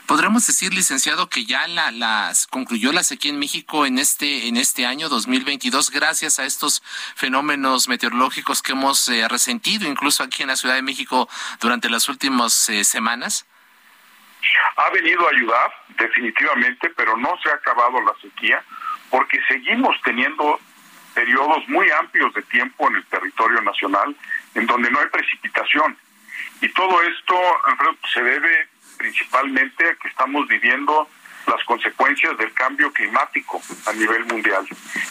[0.07, 4.57] ¿Podremos decir, licenciado, que ya la, las concluyó la sequía en México en este en
[4.57, 6.83] este año 2022 gracias a estos
[7.15, 11.29] fenómenos meteorológicos que hemos eh, resentido incluso aquí en la Ciudad de México
[11.61, 13.47] durante las últimas eh, semanas?
[14.77, 18.63] Ha venido a ayudar definitivamente, pero no se ha acabado la sequía
[19.11, 20.61] porque seguimos teniendo
[21.15, 24.15] periodos muy amplios de tiempo en el territorio nacional
[24.55, 25.97] en donde no hay precipitación.
[26.61, 27.35] Y todo esto,
[27.67, 28.69] Alfredo, se debe
[28.99, 31.09] principalmente que estamos viviendo
[31.47, 34.67] las consecuencias del cambio climático a nivel mundial.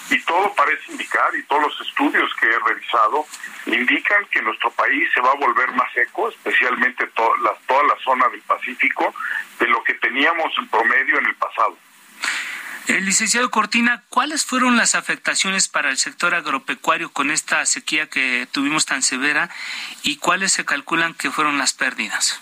[0.10, 3.26] Y todo parece indicar, y todos los estudios que he revisado,
[3.66, 7.10] indican que nuestro país se va a volver más seco, especialmente
[7.44, 9.14] la, toda la zona del Pacífico,
[9.60, 11.78] de lo que teníamos en promedio en el pasado.
[12.88, 18.48] El licenciado Cortina, ¿cuáles fueron las afectaciones para el sector agropecuario con esta sequía que
[18.50, 19.50] tuvimos tan severa
[20.04, 22.40] y cuáles se calculan que fueron las pérdidas?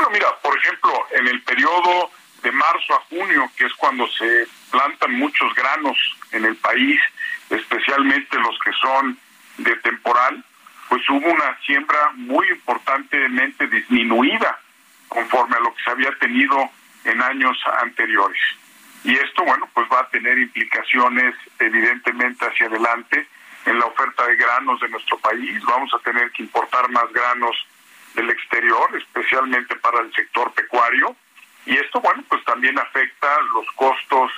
[0.00, 2.10] Bueno, mira, por ejemplo, en el periodo
[2.42, 5.98] de marzo a junio, que es cuando se plantan muchos granos
[6.32, 6.98] en el país,
[7.50, 9.18] especialmente los que son
[9.58, 10.42] de temporal,
[10.88, 14.58] pues hubo una siembra muy importantemente disminuida
[15.08, 16.70] conforme a lo que se había tenido
[17.04, 18.40] en años anteriores.
[19.04, 23.28] Y esto, bueno, pues va a tener implicaciones evidentemente hacia adelante
[23.66, 25.62] en la oferta de granos de nuestro país.
[25.64, 27.66] Vamos a tener que importar más granos
[28.14, 31.16] del exterior, especialmente para el sector pecuario.
[31.66, 34.30] Y esto, bueno, pues también afecta los costos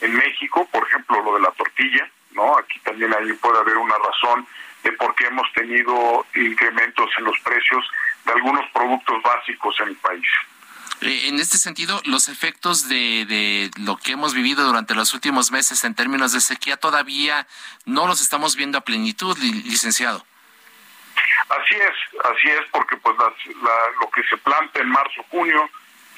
[0.00, 2.58] en México, por ejemplo, lo de la tortilla, ¿no?
[2.58, 4.46] Aquí también ahí puede haber una razón
[4.82, 7.84] de por qué hemos tenido incrementos en los precios
[8.24, 10.26] de algunos productos básicos en el país.
[11.00, 15.50] Eh, en este sentido, los efectos de, de, lo que hemos vivido durante los últimos
[15.50, 17.46] meses en términos de sequía todavía
[17.84, 20.24] no los estamos viendo a plenitud, licenciado.
[21.48, 23.16] Así es, así es, porque pues
[24.00, 25.68] lo que se planta en marzo, junio,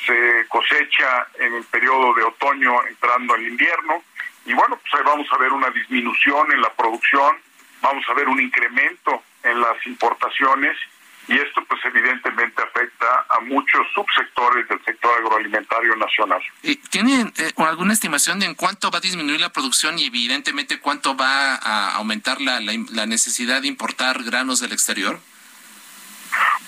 [0.06, 4.02] se cosecha en el periodo de otoño entrando al invierno,
[4.44, 7.36] y bueno, pues ahí vamos a ver una disminución en la producción,
[7.82, 10.76] vamos a ver un incremento en las importaciones,
[11.28, 16.40] y esto pues evidentemente afecta a muchos subsectores del sector agroalimentario nacional.
[16.90, 21.14] ¿Tienen eh, alguna estimación de en cuánto va a disminuir la producción y evidentemente cuánto
[21.16, 25.20] va a aumentar la, la, necesidad de importar granos del exterior?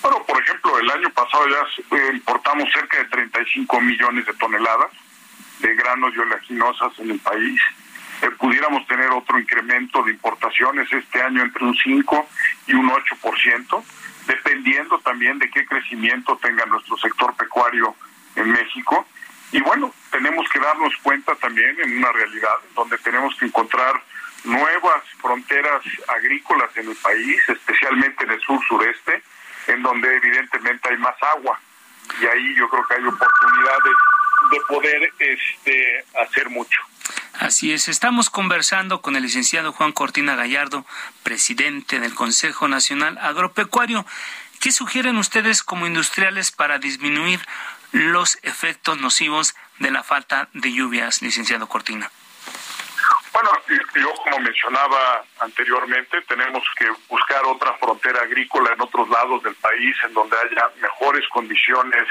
[0.01, 4.91] Bueno, por ejemplo, el año pasado ya eh, importamos cerca de 35 millones de toneladas
[5.59, 7.59] de granos y oleaginosas en el país.
[8.21, 12.29] Eh, pudiéramos tener otro incremento de importaciones este año entre un 5
[12.67, 13.83] y un 8%
[14.27, 17.95] dependiendo también de qué crecimiento tenga nuestro sector pecuario
[18.35, 19.05] en México.
[19.51, 24.01] Y bueno, tenemos que darnos cuenta también en una realidad donde tenemos que encontrar
[24.43, 29.21] nuevas fronteras agrícolas en el país, especialmente en el sur sureste,
[29.67, 31.59] en donde evidentemente hay más agua.
[32.21, 33.93] Y ahí yo creo que hay oportunidades
[34.51, 36.79] de poder este, hacer mucho.
[37.39, 40.85] Así es, estamos conversando con el licenciado Juan Cortina Gallardo,
[41.23, 44.05] presidente del Consejo Nacional Agropecuario.
[44.59, 47.39] ¿Qué sugieren ustedes como industriales para disminuir
[47.91, 52.11] los efectos nocivos de la falta de lluvias, licenciado Cortina?
[53.33, 53.49] Bueno,
[53.95, 59.95] yo como mencionaba anteriormente, tenemos que buscar otra frontera agrícola en otros lados del país
[60.05, 62.07] en donde haya mejores condiciones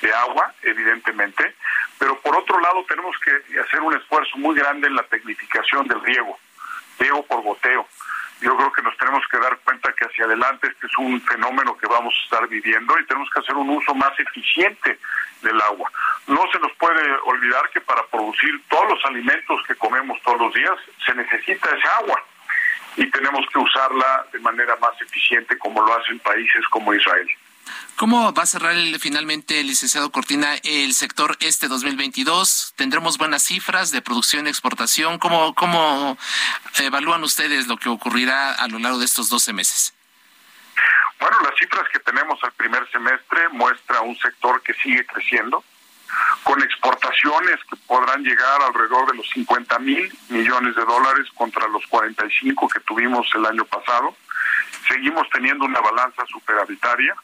[0.00, 1.54] de agua, evidentemente,
[1.98, 6.00] pero por otro lado tenemos que hacer un esfuerzo muy grande en la tecnificación del
[6.02, 6.38] riego,
[6.98, 7.86] riego por goteo.
[8.40, 11.76] Yo creo que nos tenemos que dar cuenta que hacia adelante este es un fenómeno
[11.76, 14.98] que vamos a estar viviendo y tenemos que hacer un uso más eficiente
[15.42, 15.90] del agua.
[16.26, 20.54] No se nos puede olvidar que para producir todos los alimentos que comemos todos los
[20.54, 22.24] días se necesita esa agua
[22.96, 27.28] y tenemos que usarla de manera más eficiente como lo hacen países como Israel.
[28.00, 32.72] ¿Cómo va a cerrar finalmente, licenciado Cortina, el sector este 2022?
[32.74, 35.18] ¿Tendremos buenas cifras de producción y exportación?
[35.18, 36.16] ¿Cómo, ¿Cómo
[36.78, 39.94] evalúan ustedes lo que ocurrirá a lo largo de estos 12 meses?
[41.20, 45.62] Bueno, las cifras que tenemos al primer semestre muestra un sector que sigue creciendo,
[46.42, 51.86] con exportaciones que podrán llegar alrededor de los 50 mil millones de dólares contra los
[51.88, 54.16] 45 que tuvimos el año pasado.
[54.88, 57.14] Seguimos teniendo una balanza superavitaria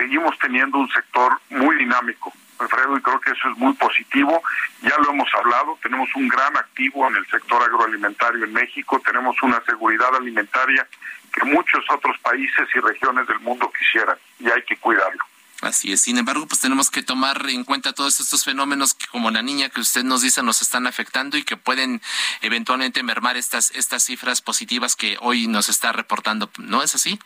[0.00, 4.42] seguimos teniendo un sector muy dinámico, Alfredo, y creo que eso es muy positivo.
[4.80, 9.36] Ya lo hemos hablado, tenemos un gran activo en el sector agroalimentario en México, tenemos
[9.42, 10.86] una seguridad alimentaria
[11.32, 15.22] que muchos otros países y regiones del mundo quisieran, y hay que cuidarlo.
[15.60, 16.00] Así es.
[16.00, 19.68] Sin embargo, pues tenemos que tomar en cuenta todos estos fenómenos que, como la niña
[19.68, 22.00] que usted nos dice, nos están afectando y que pueden
[22.40, 26.50] eventualmente mermar estas, estas cifras positivas que hoy nos está reportando.
[26.56, 27.18] ¿No es así?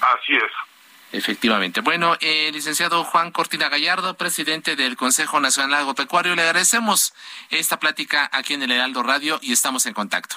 [0.00, 0.52] Así es.
[1.12, 1.82] Efectivamente.
[1.82, 7.12] Bueno, eh, licenciado Juan Cortina Gallardo, presidente del Consejo Nacional Agropecuario, le agradecemos
[7.50, 10.36] esta plática aquí en el Heraldo Radio y estamos en contacto.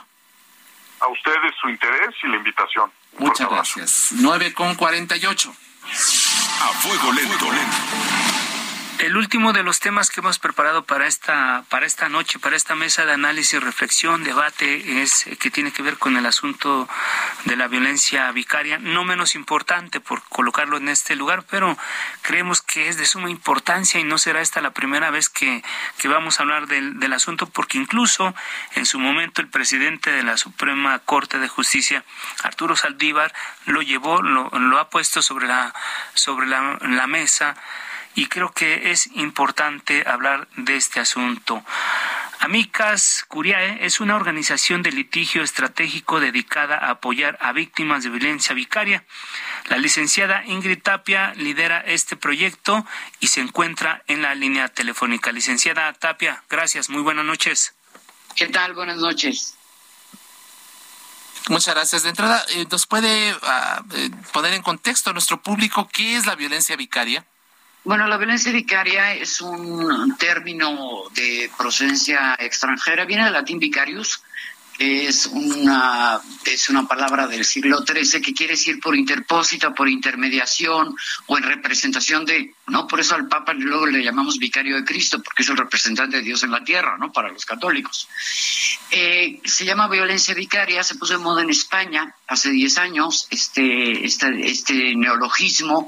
[0.99, 2.91] A ustedes su interés y la invitación.
[3.17, 4.09] Muchas gracias.
[4.11, 5.49] 9 con 48.
[5.49, 7.51] A fuego lento.
[7.51, 8.14] lento.
[8.99, 12.75] El último de los temas que hemos preparado para esta, para esta noche, para esta
[12.75, 16.87] mesa de análisis, reflexión, debate, es eh, que tiene que ver con el asunto
[17.43, 21.77] de la violencia vicaria, no menos importante por colocarlo en este lugar, pero
[22.21, 25.61] creemos que es de suma importancia y no será esta la primera vez que,
[25.97, 28.33] que vamos a hablar del, del asunto, porque incluso
[28.75, 32.05] en su momento el presidente de la Suprema Corte de Justicia,
[32.43, 33.33] Arturo Saldívar,
[33.65, 35.73] lo llevó, lo, lo ha puesto sobre la,
[36.13, 37.57] sobre la, la mesa
[38.15, 41.63] y creo que es importante hablar de este asunto.
[42.39, 48.55] Amicas Curiae es una organización de litigio estratégico dedicada a apoyar a víctimas de violencia
[48.55, 49.03] vicaria.
[49.67, 52.85] La licenciada Ingrid Tapia lidera este proyecto
[53.19, 55.31] y se encuentra en la línea telefónica.
[55.31, 57.73] Licenciada Tapia, gracias, muy buenas noches.
[58.35, 58.73] ¿Qué tal?
[58.73, 59.55] Buenas noches.
[61.49, 62.03] Muchas gracias.
[62.03, 66.35] De entrada, eh, ¿nos puede uh, poner en contexto a nuestro público qué es la
[66.35, 67.25] violencia vicaria?
[67.85, 74.23] Bueno, la violencia vicaria es un término de procedencia extranjera, viene del latín vicarius,
[74.77, 80.95] es una, es una palabra del siglo XIII que quiere decir por interpósita, por intermediación
[81.27, 82.87] o en representación de, ¿no?
[82.87, 86.23] Por eso al Papa luego le llamamos vicario de Cristo, porque es el representante de
[86.23, 87.11] Dios en la tierra, ¿no?
[87.11, 88.09] Para los católicos.
[88.91, 94.05] Eh, se llama violencia vicaria, se puso de moda en España hace 10 años, este,
[94.05, 95.87] este, este neologismo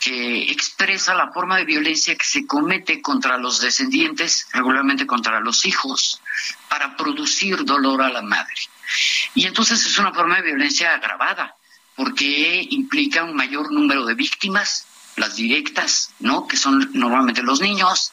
[0.00, 5.66] que expresa la forma de violencia que se comete contra los descendientes, regularmente contra los
[5.66, 6.20] hijos,
[6.68, 8.54] para producir dolor a la madre.
[9.34, 11.56] Y entonces es una forma de violencia agravada,
[11.96, 14.86] porque implica un mayor número de víctimas,
[15.16, 16.46] las directas, ¿no?
[16.46, 18.12] que son normalmente los niños,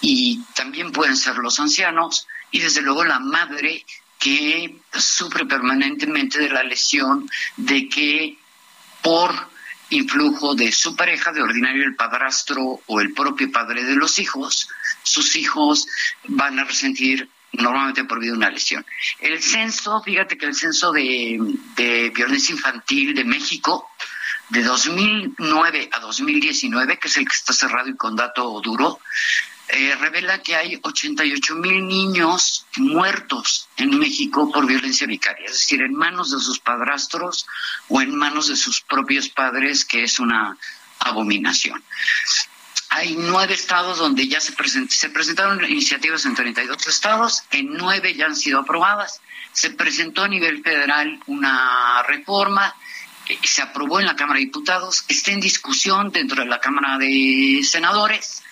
[0.00, 3.84] y también pueden ser los ancianos, y desde luego la madre
[4.18, 8.36] que sufre permanentemente de la lesión de que
[9.00, 9.48] por
[9.90, 14.68] influjo de su pareja, de ordinario el padrastro o el propio padre de los hijos,
[15.02, 15.86] sus hijos
[16.28, 18.86] van a resentir normalmente por vida una lesión.
[19.18, 21.38] El censo, fíjate que el censo de,
[21.76, 23.88] de violencia infantil de México,
[24.48, 29.00] de 2009 a 2019, que es el que está cerrado y con dato duro,
[29.72, 35.82] eh, revela que hay 88 mil niños muertos en México por violencia vicaria, es decir,
[35.82, 37.46] en manos de sus padrastros
[37.88, 40.56] o en manos de sus propios padres, que es una
[40.98, 41.82] abominación.
[42.88, 44.54] Hay nueve estados donde ya se,
[44.88, 49.20] se presentaron iniciativas en 32 estados, en nueve ya han sido aprobadas.
[49.52, 52.74] Se presentó a nivel federal una reforma,
[53.28, 56.98] eh, se aprobó en la Cámara de Diputados, está en discusión dentro de la Cámara
[56.98, 58.42] de Senadores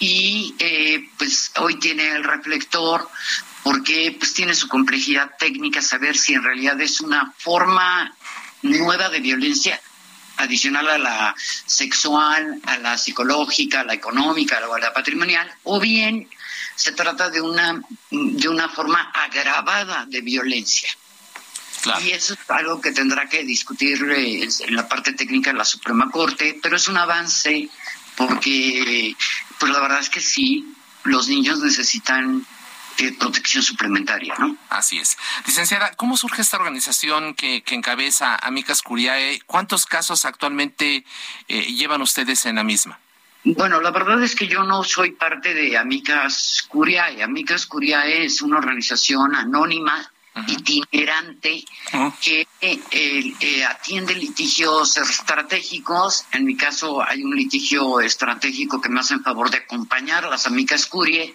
[0.00, 3.08] y eh, pues hoy tiene el reflector
[3.62, 8.12] porque pues tiene su complejidad técnica saber si en realidad es una forma
[8.62, 9.80] nueva de violencia
[10.38, 11.34] adicional a la
[11.66, 16.28] sexual, a la psicológica, a la económica, a la patrimonial, o bien
[16.74, 20.88] se trata de una de una forma agravada de violencia.
[22.02, 25.64] Y eso es algo que tendrá que discutir eh, en la parte técnica de la
[25.64, 27.70] Suprema Corte, pero es un avance
[28.20, 29.16] porque
[29.58, 32.44] pues la verdad es que sí, los niños necesitan
[32.98, 34.56] eh, protección suplementaria, ¿no?
[34.68, 35.16] Así es.
[35.46, 39.40] Licenciada, ¿cómo surge esta organización que, que encabeza Amicas Curiae?
[39.46, 41.04] ¿Cuántos casos actualmente
[41.48, 42.98] eh, llevan ustedes en la misma?
[43.42, 47.22] Bueno, la verdad es que yo no soy parte de Amicas Curiae.
[47.22, 50.12] Amicas Curiae es una organización anónima
[50.46, 51.64] itinerante
[52.22, 56.24] que eh, eh, atiende litigios estratégicos.
[56.32, 60.30] En mi caso hay un litigio estratégico que me hace en favor de acompañar a
[60.30, 61.34] las amicas Curie,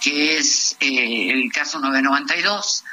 [0.00, 2.84] que es eh, el caso 992.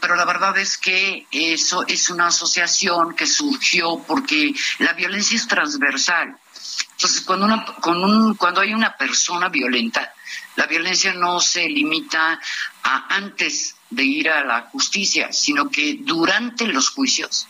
[0.00, 5.46] pero la verdad es que eso es una asociación que surgió porque la violencia es
[5.46, 6.36] transversal.
[6.92, 10.14] Entonces, cuando, una, con un, cuando hay una persona violenta,
[10.56, 12.40] la violencia no se limita
[12.82, 17.46] a antes de ir a la justicia, sino que durante los juicios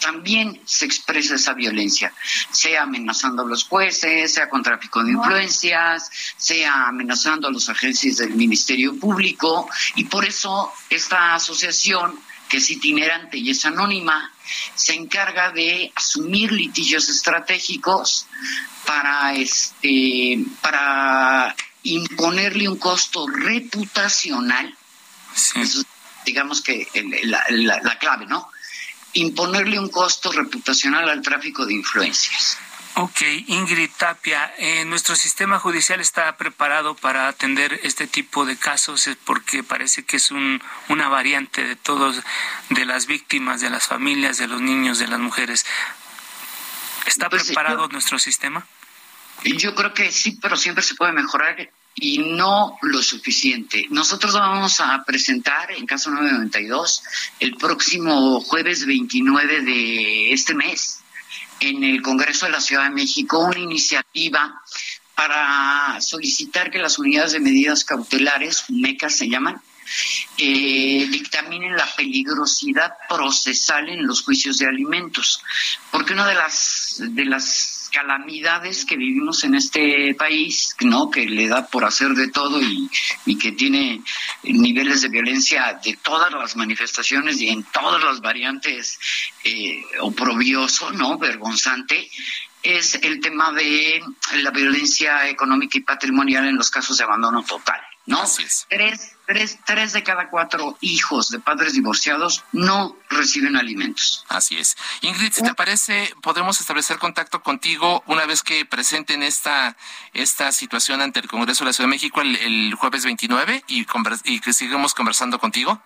[0.00, 2.12] también se expresa esa violencia,
[2.50, 8.18] sea amenazando a los jueces, sea con tráfico de influencias, sea amenazando a los agentes
[8.18, 12.18] del Ministerio Público, y por eso esta asociación,
[12.48, 14.30] que es itinerante y es anónima,
[14.74, 18.26] se encarga de asumir litigios estratégicos
[18.86, 24.76] para este para imponerle un costo reputacional.
[26.24, 26.88] Digamos que
[27.22, 28.48] la clave, ¿no?
[29.14, 32.58] imponerle un costo reputacional al tráfico de influencias.
[32.96, 39.08] Ok, Ingrid Tapia, eh, ¿nuestro sistema judicial está preparado para atender este tipo de casos?
[39.24, 42.20] Porque parece que es un, una variante de todos,
[42.70, 45.66] de las víctimas, de las familias, de los niños, de las mujeres.
[47.06, 48.64] ¿Está pues, preparado nuestro sistema?
[49.42, 53.86] Yo creo que sí, pero siempre se puede mejorar y no lo suficiente.
[53.90, 57.02] Nosotros vamos a presentar en caso 992
[57.40, 61.00] el próximo jueves 29 de este mes
[61.60, 64.60] en el Congreso de la Ciudad de México una iniciativa
[65.14, 69.62] para solicitar que las unidades de medidas cautelares, MECAS se llaman,
[70.38, 75.40] eh, dictaminen la peligrosidad procesal en los juicios de alimentos.
[75.90, 81.10] Porque una de las, de las calamidades que vivimos en este país, ¿no?
[81.10, 84.02] Que le da por hacer de todo y, que tiene
[84.42, 88.98] niveles de violencia de todas las manifestaciones y en todas las variantes
[89.44, 91.18] eh, oprobioso, ¿no?
[91.18, 92.10] Vergonzante
[92.62, 94.02] es el tema de
[94.42, 97.80] la violencia económica y patrimonial en los casos de abandono total.
[98.06, 98.22] ¿No?
[98.68, 104.24] Tres, tres, tres de cada cuatro hijos de padres divorciados no reciben alimentos.
[104.28, 104.76] Así es.
[105.00, 109.76] Ingrid, si te parece, podemos establecer contacto contigo una vez que presenten esta,
[110.12, 113.86] esta situación ante el Congreso de la Ciudad de México el, jueves 29 y,
[114.24, 115.80] y que sigamos conversando contigo.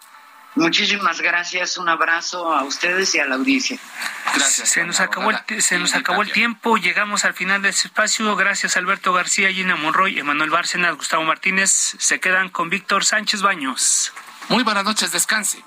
[0.59, 3.79] Muchísimas gracias, un abrazo a ustedes y a la audiencia.
[4.35, 4.69] Gracias.
[4.69, 8.35] Se nos acabó el, se nos acabó el tiempo, llegamos al final de este espacio.
[8.37, 11.71] Gracias Alberto García, Gina Monroy, Emanuel Bárcenas, Gustavo Martínez.
[11.99, 14.13] Se quedan con Víctor Sánchez Baños.
[14.49, 15.63] Muy buenas noches, descanse.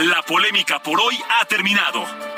[0.00, 2.37] La polémica por hoy ha terminado.